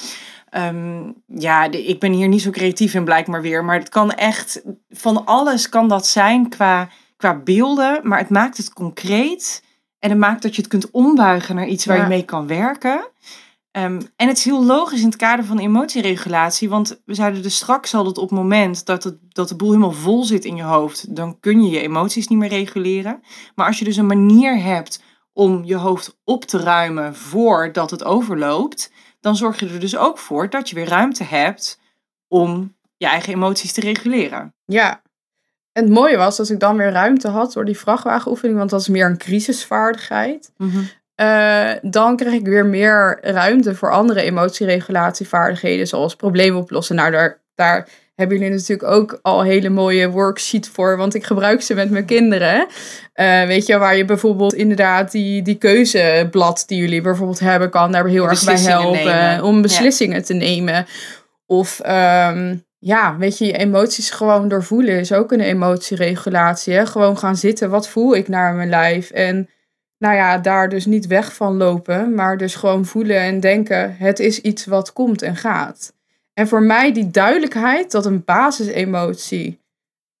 [0.56, 3.64] Um, ja, de, ik ben hier niet zo creatief in blijkbaar weer.
[3.64, 8.00] Maar het kan echt, van alles kan dat zijn qua, qua beelden.
[8.02, 9.62] Maar het maakt het concreet.
[9.98, 12.02] En het maakt dat je het kunt ombuigen naar iets waar ja.
[12.02, 13.08] je mee kan werken.
[13.84, 17.56] Um, en het is heel logisch in het kader van emotieregulatie, want we zeiden dus
[17.56, 20.56] straks al dat op het moment dat, het, dat de boel helemaal vol zit in
[20.56, 23.22] je hoofd, dan kun je je emoties niet meer reguleren.
[23.54, 28.04] Maar als je dus een manier hebt om je hoofd op te ruimen voordat het
[28.04, 31.80] overloopt, dan zorg je er dus ook voor dat je weer ruimte hebt
[32.28, 34.54] om je eigen emoties te reguleren.
[34.64, 35.02] Ja,
[35.72, 38.80] en het mooie was dat ik dan weer ruimte had door die vrachtwagenoefening, want dat
[38.80, 40.52] is meer een crisisvaardigheid.
[40.56, 40.88] Mm -hmm.
[41.20, 46.96] Uh, dan krijg ik weer meer ruimte voor andere emotieregulatievaardigheden, zoals problemen oplossen.
[46.96, 51.62] Nou, daar, daar hebben jullie natuurlijk ook al hele mooie worksheet voor, want ik gebruik
[51.62, 52.66] ze met mijn kinderen.
[53.14, 57.92] Uh, weet je, waar je bijvoorbeeld inderdaad die, die keuzeblad die jullie bijvoorbeeld hebben, kan
[57.92, 59.42] daar heel erg bij helpen nemen.
[59.42, 60.22] om beslissingen ja.
[60.22, 60.86] te nemen.
[61.46, 66.74] Of um, ja, weet je, je emoties gewoon doorvoelen is ook een emotieregulatie.
[66.74, 66.86] Hè?
[66.86, 69.10] Gewoon gaan zitten, wat voel ik naar mijn lijf?
[69.10, 69.48] En
[69.98, 74.18] nou ja, daar dus niet weg van lopen, maar dus gewoon voelen en denken: het
[74.18, 75.92] is iets wat komt en gaat.
[76.34, 79.60] En voor mij die duidelijkheid dat een basisemotie,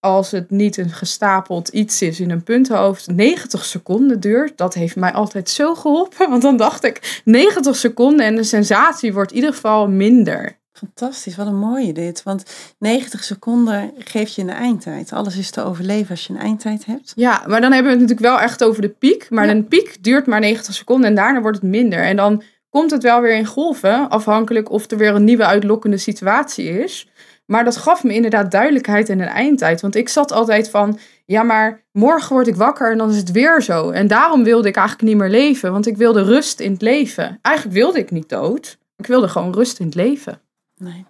[0.00, 4.96] als het niet een gestapeld iets is in een punthoofd, 90 seconden duurt, dat heeft
[4.96, 6.30] mij altijd zo geholpen.
[6.30, 10.57] Want dan dacht ik 90 seconden en de sensatie wordt in ieder geval minder.
[10.78, 12.22] Fantastisch, wat een mooie dit.
[12.22, 12.42] Want
[12.78, 15.12] 90 seconden geeft je een eindtijd.
[15.12, 17.12] Alles is te overleven als je een eindtijd hebt.
[17.16, 19.26] Ja, maar dan hebben we het natuurlijk wel echt over de piek.
[19.30, 19.50] Maar Ja.
[19.50, 21.98] een piek duurt maar 90 seconden en daarna wordt het minder.
[22.02, 25.96] En dan komt het wel weer in golven, afhankelijk of er weer een nieuwe uitlokkende
[25.96, 27.08] situatie is.
[27.46, 29.80] Maar dat gaf me inderdaad duidelijkheid en een eindtijd.
[29.80, 33.30] Want ik zat altijd van, ja, maar morgen word ik wakker en dan is het
[33.30, 33.90] weer zo.
[33.90, 37.38] En daarom wilde ik eigenlijk niet meer leven, want ik wilde rust in het leven.
[37.42, 38.78] Eigenlijk wilde ik niet dood.
[38.96, 40.40] Ik wilde gewoon rust in het leven.
[40.78, 41.06] Nee.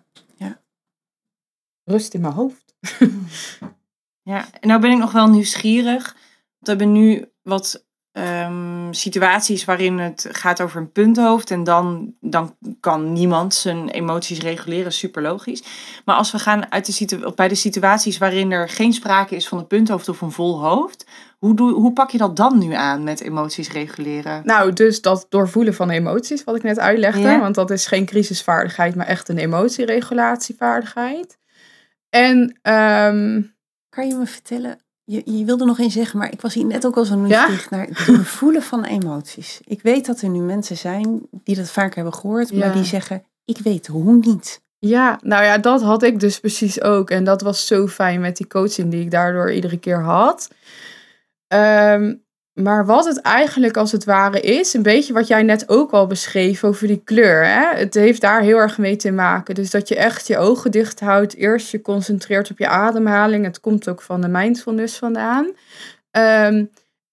[1.85, 2.75] Rust in mijn hoofd.
[4.23, 6.05] Ja, en nou ben ik nog wel nieuwsgierig.
[6.05, 6.17] Want
[6.59, 7.87] we hebben nu wat
[8.19, 11.51] ehm, situaties waarin het gaat over een punthoofd.
[11.51, 15.63] En dan, dan kan niemand zijn emoties reguleren, super logisch.
[16.05, 19.49] Maar als we gaan uit de situ- bij de situaties waarin er geen sprake is
[19.49, 21.07] van een punthoofd of een vol hoofd.
[21.39, 24.41] Hoe, doe, hoe pak je dat dan nu aan met emoties reguleren?
[24.45, 27.21] Nou, dus dat doorvoelen van emoties, wat ik net uitlegde.
[27.21, 27.41] Ja.
[27.41, 31.39] Want dat is geen crisisvaardigheid, maar echt een emotieregulatievaardigheid.
[32.11, 33.43] En ehm,
[33.89, 34.79] Kan je me vertellen,
[35.11, 37.21] je, je wilde nog eens zeggen, maar ik was hier net ook al zo Ja?
[37.23, 39.61] nieuwsgierig naar het doorvoelen van emoties.
[39.65, 42.59] Ik weet dat er nu mensen zijn die dat vaak hebben gehoord, Ja.
[42.59, 44.61] maar die zeggen, ik weet hoe niet.
[44.79, 47.11] ja, nou ja, dat had ik dus precies ook.
[47.11, 50.49] En dat was zo fijn met die coaching die ik daardoor iedere keer had.
[51.47, 52.15] Ehm,
[52.59, 56.07] maar wat het eigenlijk als het ware is, een beetje wat jij net ook al
[56.07, 57.45] beschreef over die kleur.
[57.45, 57.77] Hè?
[57.77, 59.55] Het heeft daar heel erg mee te maken.
[59.55, 63.45] Dus dat je echt je ogen dicht houdt, eerst je concentreert op je ademhaling.
[63.45, 65.47] Het komt ook van de mindfulness vandaan.
[66.11, 66.65] Ehm,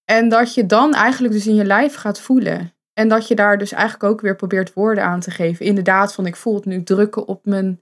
[0.06, 2.74] en dat je dan eigenlijk dus in je lijf gaat voelen.
[2.94, 5.66] En dat je daar dus eigenlijk ook weer probeert woorden aan te geven.
[5.66, 7.82] Inderdaad, van ik voel het nu drukken op mijn,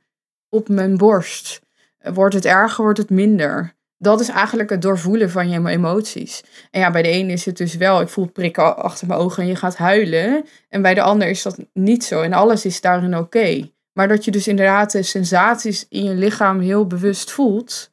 [0.49, 1.62] op mijn borst.
[1.99, 3.73] Wordt het erger, wordt het minder.
[4.03, 6.43] Dat is eigenlijk het doorvoelen van je emoties.
[6.71, 9.43] En ja, bij de ene is het dus wel, ik voel prikken achter mijn ogen
[9.43, 10.45] en je gaat huilen.
[10.69, 12.21] En bij de ander is dat niet zo.
[12.21, 13.69] En alles is daarin oké.
[13.93, 17.89] Maar dat je dus inderdaad de sensaties in je lichaam heel bewust voelt.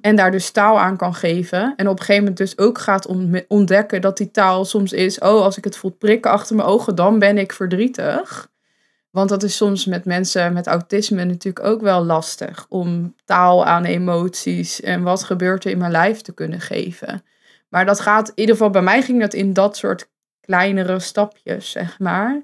[0.00, 1.74] En daar dus taal aan kan geven.
[1.76, 5.18] En op een gegeven moment dus ook gaat on- ontdekken dat die taal soms is...
[5.18, 8.51] Oh, als ik het voel prikken achter mijn ogen, dan ben ik verdrietig.
[9.12, 12.66] Want dat is soms met mensen met autisme natuurlijk ook wel lastig.
[12.68, 17.24] Om taal aan emoties en wat gebeurt er in mijn lijf te kunnen geven.
[17.68, 21.70] Maar dat gaat, in ieder geval bij mij ging dat in dat soort kleinere stapjes,
[21.70, 22.42] zeg maar.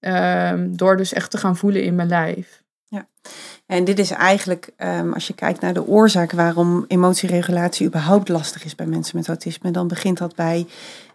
[0.00, 2.64] Ehm, door dus echt te gaan voelen in mijn lijf.
[3.66, 8.64] En dit is eigenlijk, ehm, als je kijkt naar de oorzaak waarom emotieregulatie überhaupt lastig
[8.64, 10.66] is bij mensen met autisme, dan begint dat bij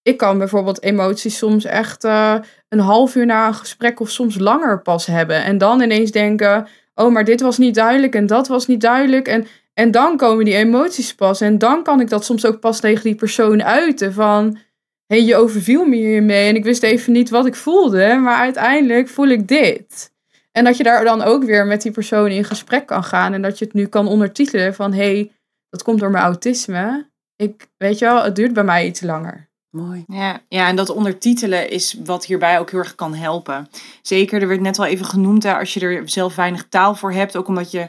[0.02, 2.36] Ik kan bijvoorbeeld emoties soms echt eh,
[2.70, 5.44] een half uur na een gesprek of soms langer pas hebben.
[5.44, 9.28] En dan ineens denken, oh, maar dit was niet duidelijk en dat was niet duidelijk.
[9.28, 11.42] En, en dan komen die emoties pas.
[11.42, 14.58] En dan kan ik dat soms ook pas tegen die persoon uiten van,
[15.06, 18.16] hé, hey, je overviel me hiermee en ik wist even niet wat ik voelde.
[18.16, 20.12] Maar uiteindelijk voel ik dit.
[20.52, 23.34] En dat je daar dan ook weer met die persoon in gesprek kan gaan.
[23.34, 25.32] En dat je het nu kan ondertitelen van, hé, hey,
[25.76, 27.10] dat komt door mijn autisme.
[27.36, 29.50] Ik, weet je wel, het duurt bij mij iets langer.
[29.70, 30.04] Mooi.
[30.08, 33.70] Ja, ja, en dat ondertitelen is wat hierbij ook heel erg kan helpen.
[34.02, 37.12] Zeker, er werd net al even genoemd, hè, als je er zelf weinig taal voor
[37.12, 37.88] hebt, ook omdat je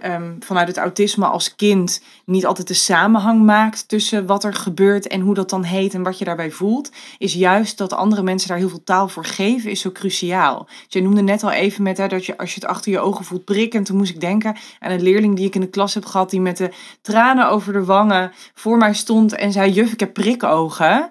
[0.00, 5.06] ehm, vanuit het autisme als kind niet altijd de samenhang maakt tussen wat er gebeurt
[5.06, 8.48] en hoe dat dan heet en wat je daarbij voelt, is juist dat andere mensen
[8.48, 10.64] daar heel veel taal voor geven, is zo cruciaal.
[10.64, 13.00] Dus je noemde net al even met hè, dat je als je het achter je
[13.00, 15.70] ogen voelt prikken, en toen moest ik denken aan een leerling die ik in de
[15.70, 16.70] klas heb gehad, die met de
[17.02, 21.08] tranen over de wangen voor mij stond en zei: Juf, ik heb prikogen.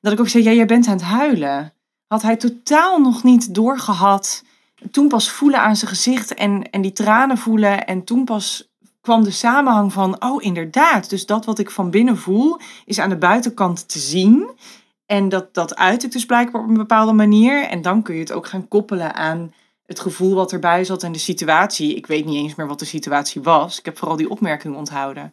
[0.00, 1.72] Dat ik ook zei: jij bent aan het huilen.
[2.06, 4.44] Had hij totaal nog niet doorgehad
[4.90, 7.86] toen pas voelen aan zijn gezicht en, en die tranen voelen.
[7.86, 8.70] En toen pas
[9.00, 13.08] kwam de samenhang van, oh inderdaad, dus dat wat ik van binnen voel, is aan
[13.08, 14.50] de buitenkant te zien.
[15.06, 17.62] En dat, dat uit ik dus blijkbaar op een bepaalde manier.
[17.62, 19.52] En dan kun je het ook gaan koppelen aan
[19.86, 21.94] het gevoel wat erbij zat en de situatie.
[21.94, 23.78] Ik weet niet eens meer wat de situatie was.
[23.78, 25.32] Ik heb vooral die opmerking onthouden.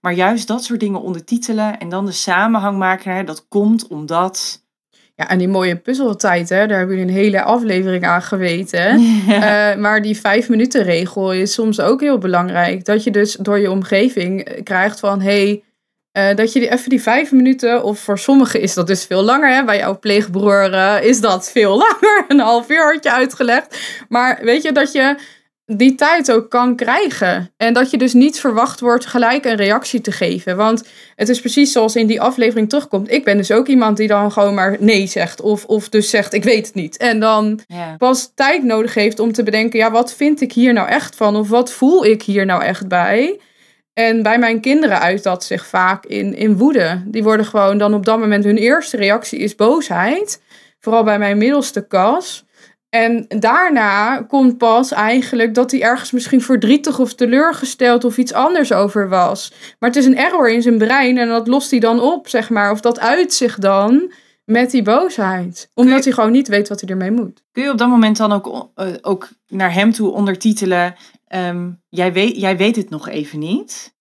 [0.00, 4.62] Maar juist dat soort dingen ondertitelen en dan de samenhang maken, dat komt omdat
[5.18, 9.00] ja, en die mooie puzzeltijd, hè, daar hebben jullie een hele aflevering aan geweten.
[9.26, 9.72] Ja.
[9.72, 12.84] Uh, maar die vijf minuten regel is soms ook heel belangrijk.
[12.84, 15.62] Dat je dus door je omgeving eh, krijgt van, hey,
[16.18, 19.22] uh, dat je die, even die vijf minuten, of voor sommigen is dat dus veel
[19.22, 19.54] langer.
[19.54, 19.64] Hè?
[19.64, 22.24] Bij jouw pleegbroer uh, is dat veel langer.
[22.28, 23.78] Een half uur had je uitgelegd.
[24.08, 25.16] Maar weet je, dat je
[25.76, 27.50] die tijd ook kan krijgen.
[27.56, 30.56] En dat je dus niet verwacht wordt gelijk een reactie te geven.
[30.56, 33.12] Want het is precies zoals in die aflevering terugkomt.
[33.12, 35.40] Ik ben dus ook iemand die dan gewoon maar nee zegt.
[35.40, 36.96] Of, of dus zegt ik weet het niet.
[36.96, 37.60] En dan
[37.98, 39.78] pas tijd nodig heeft om te bedenken.
[39.78, 41.36] Ja, wat vind ik hier nou echt van?
[41.36, 43.40] Of wat voel ik hier nou echt bij?
[43.92, 47.02] En bij mijn kinderen uit dat zich vaak in, in woede.
[47.06, 50.42] Die worden gewoon dan op dat moment hun eerste reactie is boosheid.
[50.80, 52.44] Vooral bij mijn middelste kas.
[52.90, 58.72] En daarna komt pas eigenlijk dat hij ergens misschien verdrietig of teleurgesteld of iets anders
[58.72, 59.52] over was.
[59.78, 62.50] Maar het is een error in zijn brein en dat lost hij dan op, zeg
[62.50, 62.70] maar.
[62.70, 64.12] Of dat uit zich dan
[64.44, 65.70] met die boosheid.
[65.74, 67.42] Omdat hij gewoon niet weet wat hij ermee moet.
[67.52, 70.94] Kun je op dat moment dan ook, uh, ook naar hem toe ondertitelen...
[71.34, 73.96] Um, jij, weet, jij weet het nog even niet?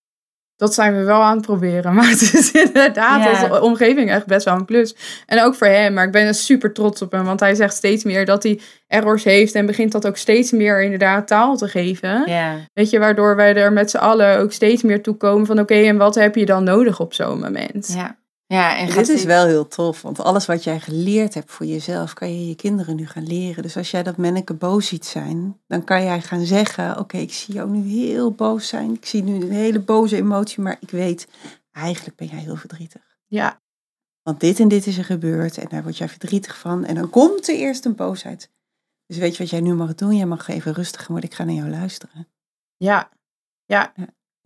[0.57, 1.93] Dat zijn we wel aan het proberen.
[1.95, 4.95] Maar het is inderdaad onze omgeving echt best wel een plus.
[5.25, 5.93] En ook voor hem.
[5.93, 7.23] Maar ik ben er super trots op hem.
[7.23, 9.55] Want hij zegt steeds meer dat hij errors heeft.
[9.55, 12.23] En begint dat ook steeds meer inderdaad taal te geven.
[12.25, 12.55] Ja.
[12.73, 15.59] Weet je, waardoor wij er met z'n allen ook steeds meer toe komen van...
[15.59, 17.93] Oké, en wat heb je dan nodig op zo'n moment?
[17.95, 18.17] Ja.
[18.47, 22.13] Ja, en dit is wel heel tof, want alles wat jij geleerd hebt voor jezelf,
[22.13, 23.63] kan je je kinderen nu gaan leren.
[23.63, 27.33] Dus als jij dat manneke boos ziet zijn, dan kan jij gaan zeggen, oké, ik
[27.33, 28.93] zie jou nu heel boos zijn.
[28.93, 31.27] Ik zie nu een hele boze emotie, maar ik weet,
[31.71, 33.01] eigenlijk ben jij heel verdrietig.
[33.25, 33.61] Ja.
[34.23, 36.85] Want dit en dit is er gebeurd en daar word jij verdrietig van.
[36.85, 38.51] En dan komt er eerst een boosheid.
[39.05, 40.15] Dus weet je wat jij nu mag doen?
[40.15, 42.27] Jij mag even rustig worden, ik ga naar jou luisteren.
[42.77, 43.09] Ja,
[43.65, 43.93] ja.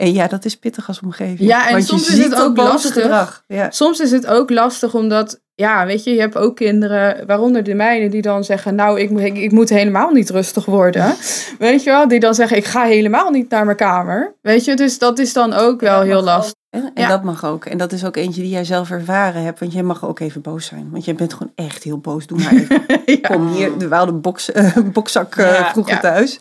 [0.02, 1.40] En ja, dat is pittig als omgeving.
[1.40, 3.44] Ja, en soms is het ook lastig.
[3.48, 3.72] Ja.
[3.72, 7.74] Soms is het ook lastig omdat, ja, weet je, je hebt ook kinderen, waaronder de
[7.74, 11.16] mijne, die dan zeggen, nou, ik, ik, ik moet helemaal niet rustig worden.
[11.60, 14.36] weet je wel, die dan zeggen, ik ga helemaal niet naar mijn kamer.
[14.42, 16.60] Weet je, dus dat is dan ook wel heel lastig.
[16.70, 17.08] En ja.
[17.08, 17.66] dat mag ook.
[17.66, 19.60] En dat is ook eentje die jij zelf ervaren hebt.
[19.60, 20.90] Want jij mag ook even boos zijn.
[20.92, 22.28] Want jij bent gewoon echt heel boos.
[22.28, 22.84] Doe maar even.
[23.22, 23.30] ja.
[23.30, 26.40] Kom hier, we hadden box, uh, bokzak uh, vroeger thuis.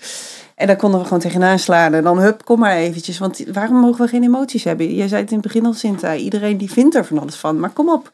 [0.60, 1.94] En daar konden we gewoon tegenaan slaan.
[1.94, 3.18] En dan hup, kom maar eventjes.
[3.18, 4.94] Want waarom mogen we geen emoties hebben?
[4.94, 6.14] Jij zei het in het begin al, Sinta.
[6.14, 7.60] Iedereen die vindt er van alles van.
[7.60, 8.10] Maar kom op.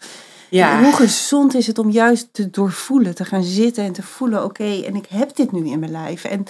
[0.48, 0.82] Ja.
[0.82, 4.82] Hoe gezond is het om juist te doorvoelen, te gaan zitten en te voelen: oké,
[4.86, 6.24] en ik heb dit nu in mijn lijf.
[6.24, 6.44] En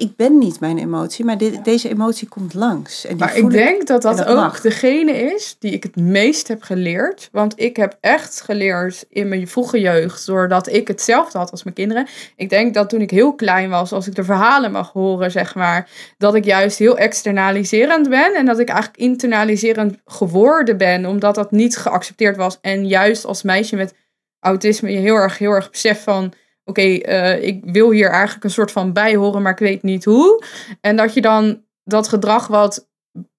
[0.00, 3.04] ik ben niet mijn emotie, maar dit, deze emotie komt langs.
[3.04, 4.60] En die maar ik denk dat dat, ook mag.
[4.60, 7.28] degene is die ik het meest heb geleerd.
[7.32, 11.74] Want ik heb echt geleerd in mijn vroege jeugd, doordat ik hetzelfde had als mijn
[11.74, 12.06] kinderen.
[12.36, 15.54] Ik denk dat toen ik heel klein was, als ik de verhalen mag horen, zeg
[15.54, 15.88] maar,
[16.18, 18.34] dat ik juist heel externaliserend ben.
[18.34, 22.58] En dat ik eigenlijk internaliserend geworden ben, omdat dat niet geaccepteerd was.
[22.60, 23.94] En juist als meisje met
[24.38, 26.32] autisme je heel erg, heel erg besef van
[26.70, 30.04] oké, uh, ik wil hier eigenlijk een soort van bij horen, maar ik weet niet
[30.04, 30.44] hoe.
[30.80, 32.88] En dat je dan dat gedrag wat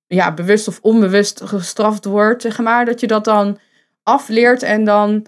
[0.08, 3.60] ja, bewust of onbewust gestraft wordt, zeg maar, dat je dat dan
[4.04, 5.26] afleert en dan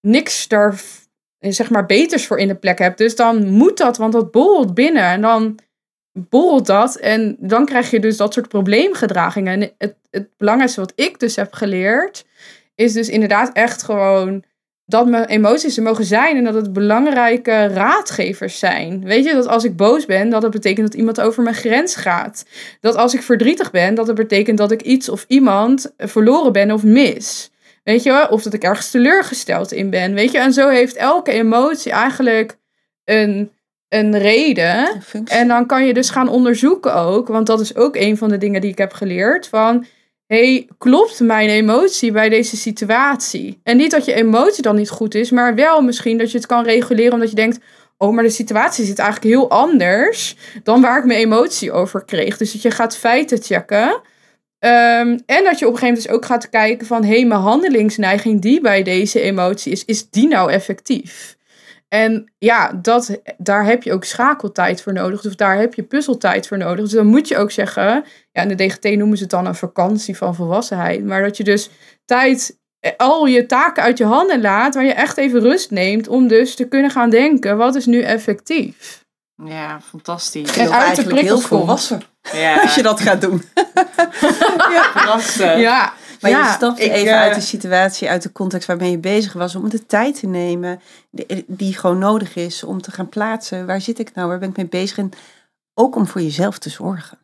[0.00, 0.82] niks daar,
[1.38, 2.98] zeg maar, beters voor in de plek hebt.
[2.98, 5.58] Dus dan moet dat, want dat borrelt binnen en dan
[6.12, 9.60] borrelt dat en dan krijg je dus dat soort probleemgedragingen.
[9.60, 12.26] En het, het belangrijkste wat ik dus heb geleerd,
[12.74, 14.44] is dus inderdaad echt gewoon
[14.86, 19.04] dat mijn emoties er mogen zijn en dat het belangrijke raadgevers zijn.
[19.04, 21.96] Weet je, dat als ik boos ben, dat het betekent dat iemand over mijn grens
[21.96, 22.44] gaat.
[22.80, 26.70] Dat als ik verdrietig ben, dat het betekent dat ik iets of iemand verloren ben
[26.70, 27.50] of mis.
[27.84, 30.14] Weet je, of dat ik ergens teleurgesteld in ben.
[30.14, 32.58] Weet je, en zo heeft elke emotie eigenlijk
[33.04, 33.52] een,
[33.88, 35.02] een reden.
[35.24, 38.38] en dan kan je dus gaan onderzoeken ook, want dat is ook een van de
[38.38, 39.48] dingen die ik heb geleerd.
[39.48, 39.86] Van
[40.26, 43.60] hey, klopt mijn emotie bij deze situatie?
[43.62, 46.46] En niet dat je emotie dan niet goed is, maar wel misschien dat je het
[46.46, 47.58] kan reguleren omdat je denkt,
[47.98, 52.36] oh, maar de situatie zit eigenlijk heel anders dan waar ik mijn emotie over kreeg.
[52.36, 54.00] Dus dat je gaat feiten checken.
[54.58, 57.26] Ehm, en dat je op een gegeven moment dus ook gaat kijken van, hé, hey,
[57.26, 61.36] mijn handelingsneiging die bij deze emotie is, is die nou effectief?
[61.94, 65.20] En ja, dat, daar heb je ook schakeltijd voor nodig.
[65.20, 66.80] Dus daar heb je puzzeltijd voor nodig.
[66.84, 69.54] Dus dan moet je ook zeggen, ja, in de DGT noemen ze het dan een
[69.54, 71.04] vakantie van volwassenheid.
[71.04, 71.70] Maar dat je dus
[72.04, 76.08] tijd, eh, al je taken uit je handen laat, waar je echt even rust neemt
[76.08, 79.04] om dus te kunnen gaan denken, wat is nu effectief?
[79.44, 80.56] Ja, fantastisch.
[80.56, 82.02] En eigenlijk heel volwassen.
[82.32, 82.60] Ja.
[82.60, 83.42] Als je dat gaat doen.
[84.74, 85.58] ja, prachtig.
[85.58, 85.92] Ja,
[86.30, 89.68] maar je stapt even uit de situatie, uit de context waarmee je bezig was, om
[89.68, 90.80] de tijd te nemen
[91.46, 93.66] die gewoon nodig is om te gaan plaatsen.
[93.66, 94.28] Waar zit ik nou?
[94.28, 94.98] Waar ben ik mee bezig?
[94.98, 95.10] En
[95.74, 97.18] ook om voor jezelf te zorgen.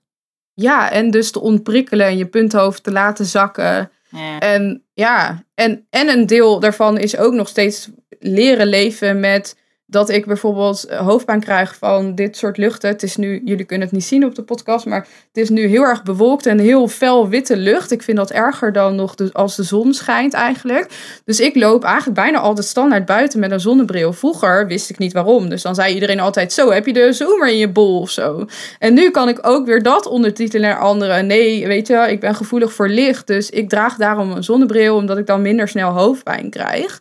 [0.55, 3.91] Ja, en dus te ontprikkelen en je punthoofd te laten zakken.
[4.09, 4.39] Ja.
[4.39, 7.89] En ja, en, en een deel daarvan is ook nog steeds
[8.19, 9.57] leren leven met
[9.91, 12.89] dat ik bijvoorbeeld eh, hoofdpijn krijg van dit soort luchten.
[12.89, 15.67] Het is nu, jullie kunnen het niet zien op de podcast, maar het is nu
[15.67, 17.91] heel erg bewolkt en heel fel witte lucht.
[17.91, 20.91] Ik vind dat erger dan nog de, als de zon schijnt eigenlijk.
[21.25, 24.13] Dus ik loop eigenlijk bijna altijd standaard buiten met een zonnebril.
[24.13, 27.49] Vroeger wist ik niet waarom, dus dan zei iedereen altijd zo, heb je de zoomer
[27.49, 28.47] in je bol of zo.
[28.79, 31.27] En nu kan ik ook weer dat ondertitelen naar anderen.
[31.27, 35.19] Nee, weet je, ik ben gevoelig voor licht, dus ik draag daarom een zonnebril, omdat
[35.19, 37.01] ik dan minder snel hoofdpijn krijg.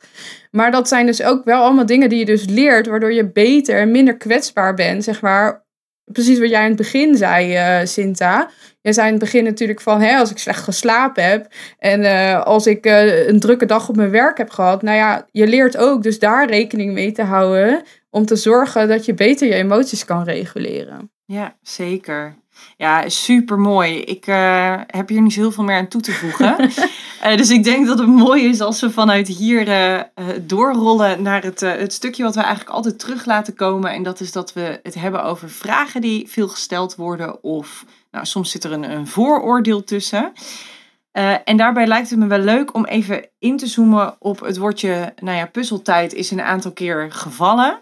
[0.50, 3.80] Maar dat zijn dus ook wel allemaal dingen die je dus leert, waardoor je beter
[3.80, 5.68] en minder kwetsbaar bent, zeg maar.
[6.12, 8.50] Precies wat jij in het begin zei, uh, Sinta.
[8.82, 12.42] Jij zei in het begin natuurlijk van, hè, als ik slecht geslapen heb en uh,
[12.42, 14.82] als ik uh, een drukke dag op mijn werk heb gehad.
[14.82, 19.06] Nou ja, je leert ook dus daar rekening mee te houden om te zorgen dat
[19.06, 21.12] je beter je emoties kan reguleren.
[21.26, 22.36] Ja, zeker.
[22.78, 24.00] Ja, super mooi.
[24.00, 26.56] Ik uh, heb hier niet zo heel veel meer aan toe te voegen.
[27.26, 30.02] uh, dus ik denk dat het mooi is als we vanuit hier uh,
[30.42, 33.92] doorrollen naar het, het stukje wat we eigenlijk altijd terug laten komen.
[33.92, 37.44] En dat is dat we het hebben over vragen die veel gesteld worden.
[37.44, 40.32] Of nou, soms zit er een, een vooroordeel tussen.
[41.44, 45.14] en daarbij lijkt het me wel leuk om even in te zoomen op het woordje,
[45.22, 47.80] nou ja, puzzeltijd is een aantal keer gevallen.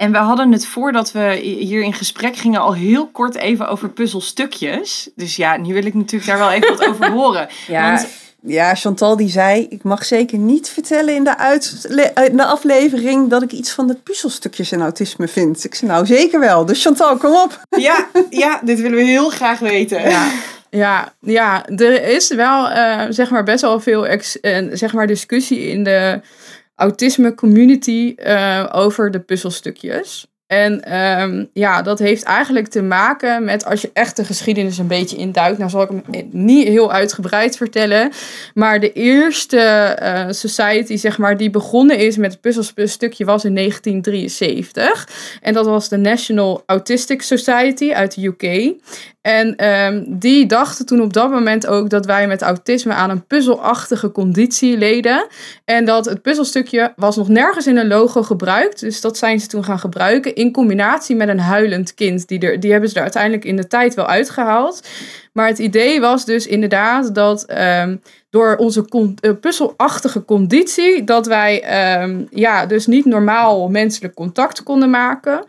[0.00, 3.88] En we hadden het voordat we hier in gesprek gingen al heel kort even over
[3.88, 5.08] puzzelstukjes.
[5.14, 7.48] Dus ja, nu wil ik natuurlijk daar wel even wat over horen.
[7.66, 8.06] Ja, Want...
[8.42, 13.42] ja, Chantal die zei, ik mag zeker niet vertellen in de, in de aflevering dat
[13.42, 15.64] ik iets van de puzzelstukjes en autisme vind.
[15.64, 16.64] Ik zei nou zeker wel.
[16.64, 17.60] Dus Chantal, kom op.
[17.80, 20.10] Ja, ja dit willen we heel graag weten.
[20.10, 20.28] Ja.
[20.70, 25.06] Ja, ja, er is wel uh, zeg maar best wel veel ex, uh, zeg maar
[25.06, 26.20] discussie in de
[26.80, 30.30] autisme community uh, over de puzzelstukjes.
[30.50, 34.86] En um, ja, dat heeft eigenlijk te maken met als je echt de geschiedenis een
[34.86, 35.58] beetje induikt.
[35.58, 38.10] Nou zal ik hem niet heel uitgebreid vertellen.
[38.54, 43.54] Maar de eerste uh, society, zeg maar, die begonnen is met het puzzelstukje was in
[43.54, 45.08] 1973.
[45.40, 48.74] En dat was de National Autistic Society uit de UK.
[49.22, 53.26] En um, die dachten toen op dat moment ook dat wij met autisme aan een
[53.26, 55.26] puzzelachtige conditie leden.
[55.64, 58.80] En dat het puzzelstukje was nog nergens in een logo gebruikt.
[58.80, 62.28] Dus dat zijn ze toen gaan gebruiken in combinatie met een huilend kind.
[62.28, 64.88] Die, er, die hebben ze er uiteindelijk in de tijd wel uitgehaald.
[65.32, 67.52] Maar het idee was dus inderdaad dat
[67.82, 68.00] um,
[68.30, 68.84] door onze
[69.20, 75.44] uh, puzzelachtige conditie, dat wij um, ja, dus niet normaal menselijk contact konden maken.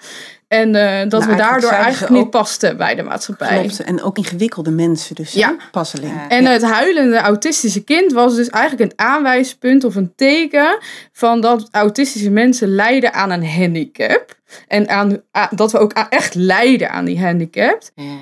[0.51, 3.59] En uh, dat nou, we daardoor eigenlijk niet pasten bij de maatschappij.
[3.59, 3.83] Klopt.
[3.83, 5.33] En ook ingewikkelde mensen dus.
[5.33, 5.55] Ja.
[5.71, 6.13] Passeling.
[6.13, 6.29] Ja.
[6.29, 10.77] En het huilende autistische kind was dus eigenlijk een aanwijspunt of een teken
[11.11, 14.39] van dat autistische mensen lijden aan een handicap.
[14.67, 17.81] En aan, dat we ook echt lijden aan die handicap.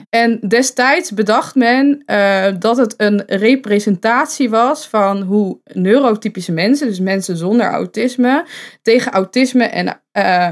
[0.10, 7.00] En destijds bedacht men uh, dat het een representatie was van hoe neurotypische mensen, dus
[7.00, 8.46] mensen zonder autisme,
[8.82, 10.52] tegen autisme en uh,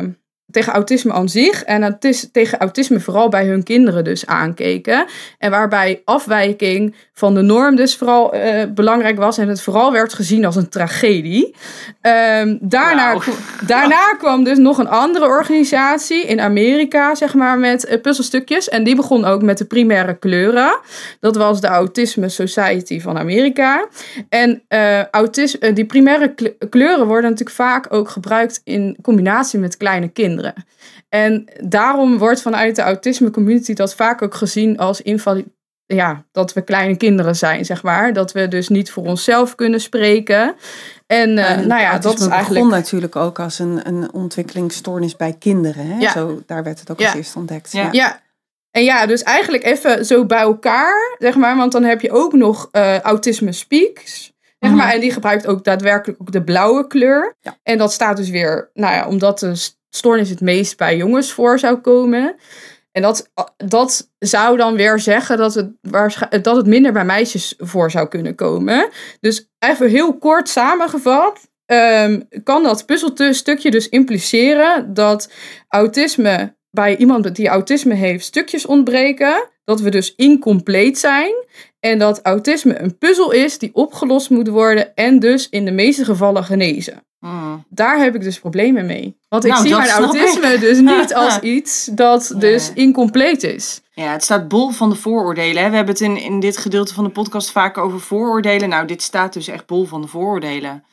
[0.51, 5.05] tegen autisme aan zich en autis tegen autisme vooral bij hun kinderen dus aankeken.
[5.37, 10.13] En waarbij afwijking van de norm dus vooral uh, belangrijk was en het vooral werd
[10.13, 11.55] gezien als een tragedie.
[12.01, 13.23] Um, daarna, wow.
[13.65, 18.69] daarna kwam dus nog een andere organisatie in Amerika, zeg maar, met uh, puzzelstukjes.
[18.69, 20.79] En die begon ook met de primaire kleuren.
[21.19, 23.87] Dat was de Autisme Society van Amerika.
[24.29, 26.33] En uh, autisme, die primaire
[26.69, 30.35] kleuren worden natuurlijk vaak ook gebruikt in combinatie met kleine kinderen.
[31.09, 35.55] En daarom wordt vanuit de autisme community dat vaak ook gezien als invalide.
[35.85, 38.13] Ja, dat we kleine kinderen zijn, zeg maar.
[38.13, 40.55] Dat we dus niet voor onszelf kunnen spreken.
[41.05, 42.65] En, uh, en nou ja, dat is eigenlijk...
[42.65, 45.87] begon natuurlijk ook als een, een ontwikkelingsstoornis bij kinderen.
[45.87, 45.97] Hè?
[45.99, 46.11] Ja.
[46.11, 47.05] Zo, daar werd het ook ja.
[47.05, 47.71] als eerst ontdekt.
[47.71, 47.89] Ja.
[47.91, 48.21] ja.
[48.71, 51.55] En ja, dus eigenlijk even zo bij elkaar, zeg maar.
[51.55, 54.35] Want dan heb je ook nog uh, autisme speaks.
[54.59, 54.95] Zeg maar, Mhm.
[54.95, 57.35] En die gebruikt ook daadwerkelijk ook de blauwe kleur.
[57.39, 57.57] Ja.
[57.63, 61.59] En dat staat dus weer, nou ja, omdat de stoornis het meest bij jongens voor
[61.59, 62.35] zou komen.
[62.91, 65.71] En dat, dat zou dan weer zeggen dat het,
[66.43, 68.89] dat het minder bij meisjes voor zou kunnen komen.
[69.19, 71.49] Dus even heel kort samengevat.
[71.65, 75.31] ehm, kan dat puzzelstukje dus impliceren dat
[75.67, 79.49] autisme bij iemand die autisme heeft stukjes ontbreken.
[79.63, 81.33] Dat we dus incompleet zijn.
[81.79, 86.05] En dat autisme een puzzel is die opgelost moet worden en dus in de meeste
[86.05, 87.05] gevallen genezen.
[87.19, 87.65] Mm.
[87.69, 89.17] Daar heb ik dus problemen mee.
[89.29, 93.81] Want ik Nou, zie mijn autisme dus niet als iets dat dus incompleet is.
[93.93, 95.63] Ja, het staat bol van de vooroordelen.
[95.63, 95.69] Hè?
[95.69, 98.69] We hebben het in, in dit gedeelte van de podcast vaak over vooroordelen.
[98.69, 100.83] Nou, dit staat dus echt bol van de vooroordelen.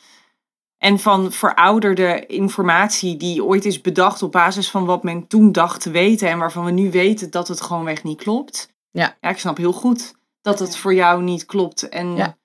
[0.79, 5.81] En van verouderde informatie die ooit is bedacht op basis van wat men toen dacht
[5.81, 6.29] te weten.
[6.29, 8.69] En waarvan we nu weten dat het gewoonweg niet klopt.
[8.91, 9.17] Ja.
[9.21, 10.15] Ja, ik snap heel goed
[10.45, 11.89] dat het voor jou niet klopt.
[11.89, 12.27] En Ja.
[12.27, 12.37] niet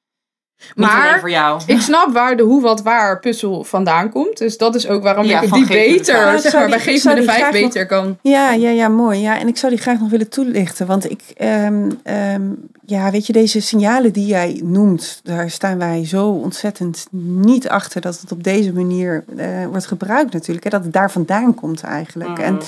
[0.76, 1.62] Maar voor jou.
[1.66, 4.38] Ik snap waar de hoe, wat, waar puzzel vandaan komt.
[4.38, 6.16] Dus dat is ook waarom Ja, ik van die beter.
[6.16, 8.18] Ja, zeg maar, bij Geef me de die Vijf nog- beter kan.
[8.22, 9.20] Ja, ja, ja, mooi.
[9.20, 10.88] Ja, en ik zou die graag nog willen toelichten.
[10.88, 12.41] Want ik, ehm, ehm,
[12.86, 18.02] ja, weet je, deze signalen die jij noemt, daar staan wij zo ontzettend niet achter
[18.02, 20.64] dat het op deze manier eh, wordt gebruikt natuurlijk.
[20.64, 22.38] Hè, dat het daar vandaan komt eigenlijk.
[22.38, 22.43] Mm.
[22.43, 22.60] En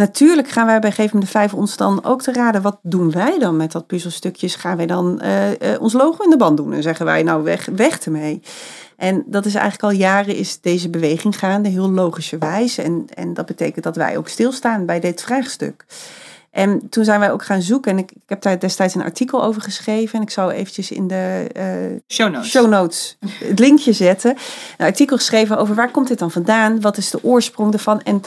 [0.00, 3.10] natuurlijk gaan wij bij Geef me de Vijf ons dan ook te raden, wat doen
[3.10, 4.54] wij dan met dat puzzelstukjes?
[4.54, 7.42] Gaan wij dan eh, eh, ons logo in de band doen en zeggen wij nou
[7.42, 8.42] weg, weg ermee?
[8.96, 12.78] En dat is eigenlijk al jaren is deze beweging gaande, heel logischerwijs.
[12.78, 15.84] En, en dat betekent dat wij ook stilstaan bij dit vraagstuk.
[16.50, 17.92] En toen zijn wij ook gaan zoeken.
[17.92, 20.14] En ik, ik heb daar destijds een artikel over geschreven.
[20.18, 21.64] En ik zou eventjes in de eh,
[22.08, 22.50] Show notes.
[22.50, 24.36] show notes het linkje zetten.
[24.78, 26.80] Een artikel geschreven over waar komt dit dan vandaan?
[26.80, 28.02] Wat is de oorsprong ervan?
[28.02, 28.22] En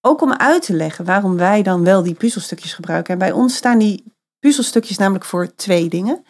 [0.00, 3.12] ook om uit te leggen waarom wij dan wel die puzzelstukjes gebruiken.
[3.12, 4.04] En bij ons staan die
[4.38, 6.24] puzzelstukjes namelijk voor twee dingen.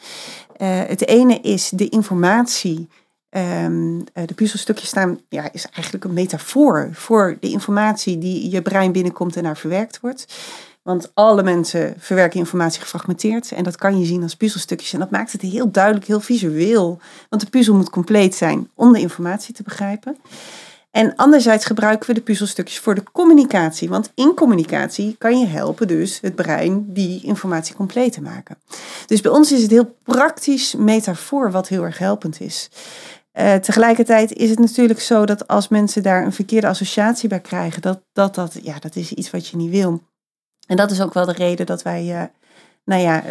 [0.57, 2.89] Eh, het ene is de informatie.
[3.31, 8.63] ehm, eh, de puzzelstukjes staan, ja, is eigenlijk een metafoor voor de informatie die je
[8.63, 10.27] brein binnenkomt en daar verwerkt wordt.
[10.83, 13.53] Want alle mensen verwerken informatie gefragmenteerd.
[13.53, 14.93] En dat kan je zien als puzzelstukjes.
[14.93, 17.01] En dat maakt het heel duidelijk, heel visueel.
[17.29, 20.17] Want de puzzel moet compleet zijn om de informatie te begrijpen.
[20.91, 23.89] En anderzijds gebruiken we de puzzelstukjes voor de communicatie.
[23.89, 28.59] Want in communicatie kan je helpen dus het brein die informatie compleet te maken.
[29.07, 32.71] Dus bij ons is het heel praktisch metafoor wat heel erg helpend is.
[33.33, 37.83] Eh, tegelijkertijd is het natuurlijk zo dat als mensen daar een verkeerde associatie bij krijgen,
[37.83, 40.03] dat dat, dat, ja, dat is iets wat je niet wil.
[40.67, 42.23] En dat is ook wel de reden dat wij, eh,
[42.85, 43.23] nou ja,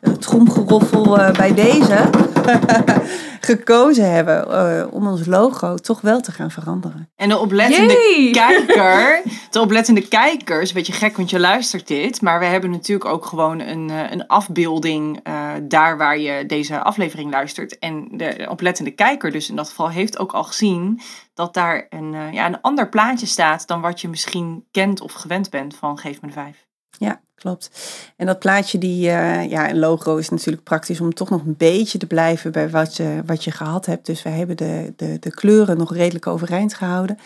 [0.00, 2.10] het tromgeroffel bij deze
[3.46, 7.10] gekozen hebben eh, om ons logo toch wel te gaan veranderen.
[7.16, 8.30] En de oplettende Yay!
[8.48, 13.10] kijker, de oplettende kijkers, een beetje gek, want je luistert dit, maar we hebben natuurlijk
[13.10, 17.78] ook gewoon een, eh, een afbeelding eh, daar waar je deze aflevering luistert.
[17.78, 21.00] En de oplettende kijker dus in dat geval heeft ook al gezien
[21.34, 25.12] dat daar een, eh, ja, een ander plaatje staat dan wat je misschien kent of
[25.12, 26.66] gewend bent van Geef me de Vijf.
[26.98, 27.70] Ja, klopt.
[28.16, 31.54] En dat plaatje, die, eh, ja, een logo is natuurlijk praktisch om toch nog een
[31.58, 34.06] beetje te blijven bij wat je, wat je gehad hebt.
[34.06, 37.18] Dus wij hebben de, de, de kleuren nog redelijk overeind gehouden.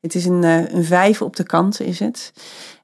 [0.00, 2.32] Het is een, eh, een vijf op de kant, is het.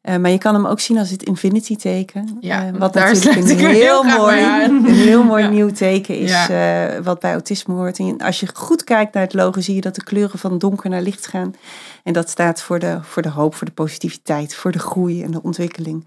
[0.02, 2.36] Eh, maar je kan hem ook zien als het infinity teken.
[2.40, 5.50] Ja, wat daar natuurlijk een heel mooi, een heel mooi Ja.
[5.50, 7.02] nieuw teken is Ja.
[7.02, 7.98] wat bij autisme hoort.
[7.98, 10.90] En als je goed kijkt naar het logo, zie je dat de kleuren van donker
[10.90, 11.54] naar licht gaan.
[12.04, 15.30] En dat staat voor de, voor de hoop, voor de positiviteit, voor de groei en
[15.30, 16.06] de ontwikkeling.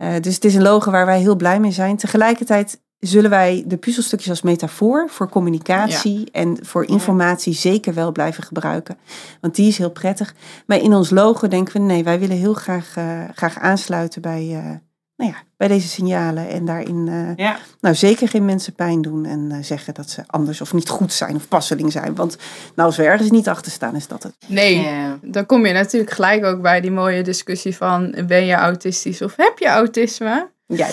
[0.00, 1.96] Eh, dus het is een logo waar wij heel blij mee zijn.
[1.96, 8.42] Tegelijkertijd zullen wij de puzzelstukjes als metafoor voor communicatie en voor informatie zeker wel blijven
[8.42, 8.96] gebruiken.
[9.40, 10.34] Want die is heel prettig.
[10.66, 14.48] Maar in ons logo denken we, nee, wij willen heel graag, eh, graag aansluiten bij,
[14.52, 14.76] eh,
[15.20, 16.48] nou ja, bij deze signalen.
[16.48, 20.22] En daarin eh, Ja, nou, zeker geen mensen pijn doen en eh, zeggen dat ze
[20.26, 22.14] anders of niet goed zijn of passeling zijn.
[22.14, 22.36] Want
[22.74, 24.34] nou, als we ergens niet achter staan, is dat het.
[24.46, 25.18] Nee, Ja.
[25.22, 29.36] dan kom je natuurlijk gelijk ook bij die mooie discussie van ben je autistisch of
[29.36, 30.50] heb je autisme?
[30.66, 30.90] Jij.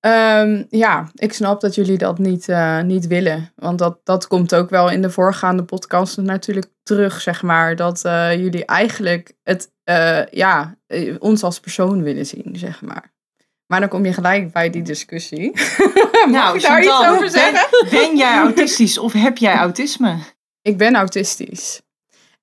[0.00, 3.52] Ehm, ja, ik snap dat jullie dat niet, eh, niet willen.
[3.54, 7.76] Want dat, dat komt ook wel in de voorgaande podcast natuurlijk terug, zeg maar.
[7.76, 10.76] Dat eh, jullie eigenlijk het, eh, ja,
[11.18, 13.14] ons als persoon willen zien, zeg maar.
[13.66, 15.50] Maar dan kom je gelijk bij die discussie.
[16.12, 17.68] Mag nou ik daar iets Chantal, over zeggen?
[17.70, 20.16] ben, ben jij autistisch of heb jij autisme?
[20.62, 21.80] Ik ben autistisch.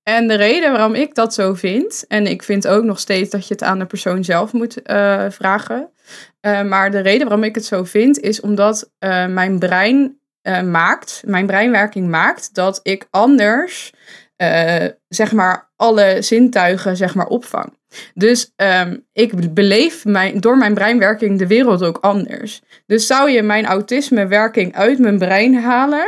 [0.04, 3.48] En de reden waarom ik dat zo vind, en ik vind ook nog steeds dat
[3.48, 5.90] je het aan de persoon zelf moet eh, vragen.
[6.40, 10.18] eh, maar de reden waarom ik het zo vind, is omdat eh, mijn brein
[10.66, 13.94] maakt, mijn breinwerking maakt dat ik anders,
[15.08, 17.74] zeg maar, alle zintuigen, zeg maar, opvang.
[18.14, 22.62] Dus ehm, ik beleef mijn, door mijn breinwerking de wereld ook anders.
[22.86, 26.08] Dus zou je mijn autismewerking uit mijn brein halen,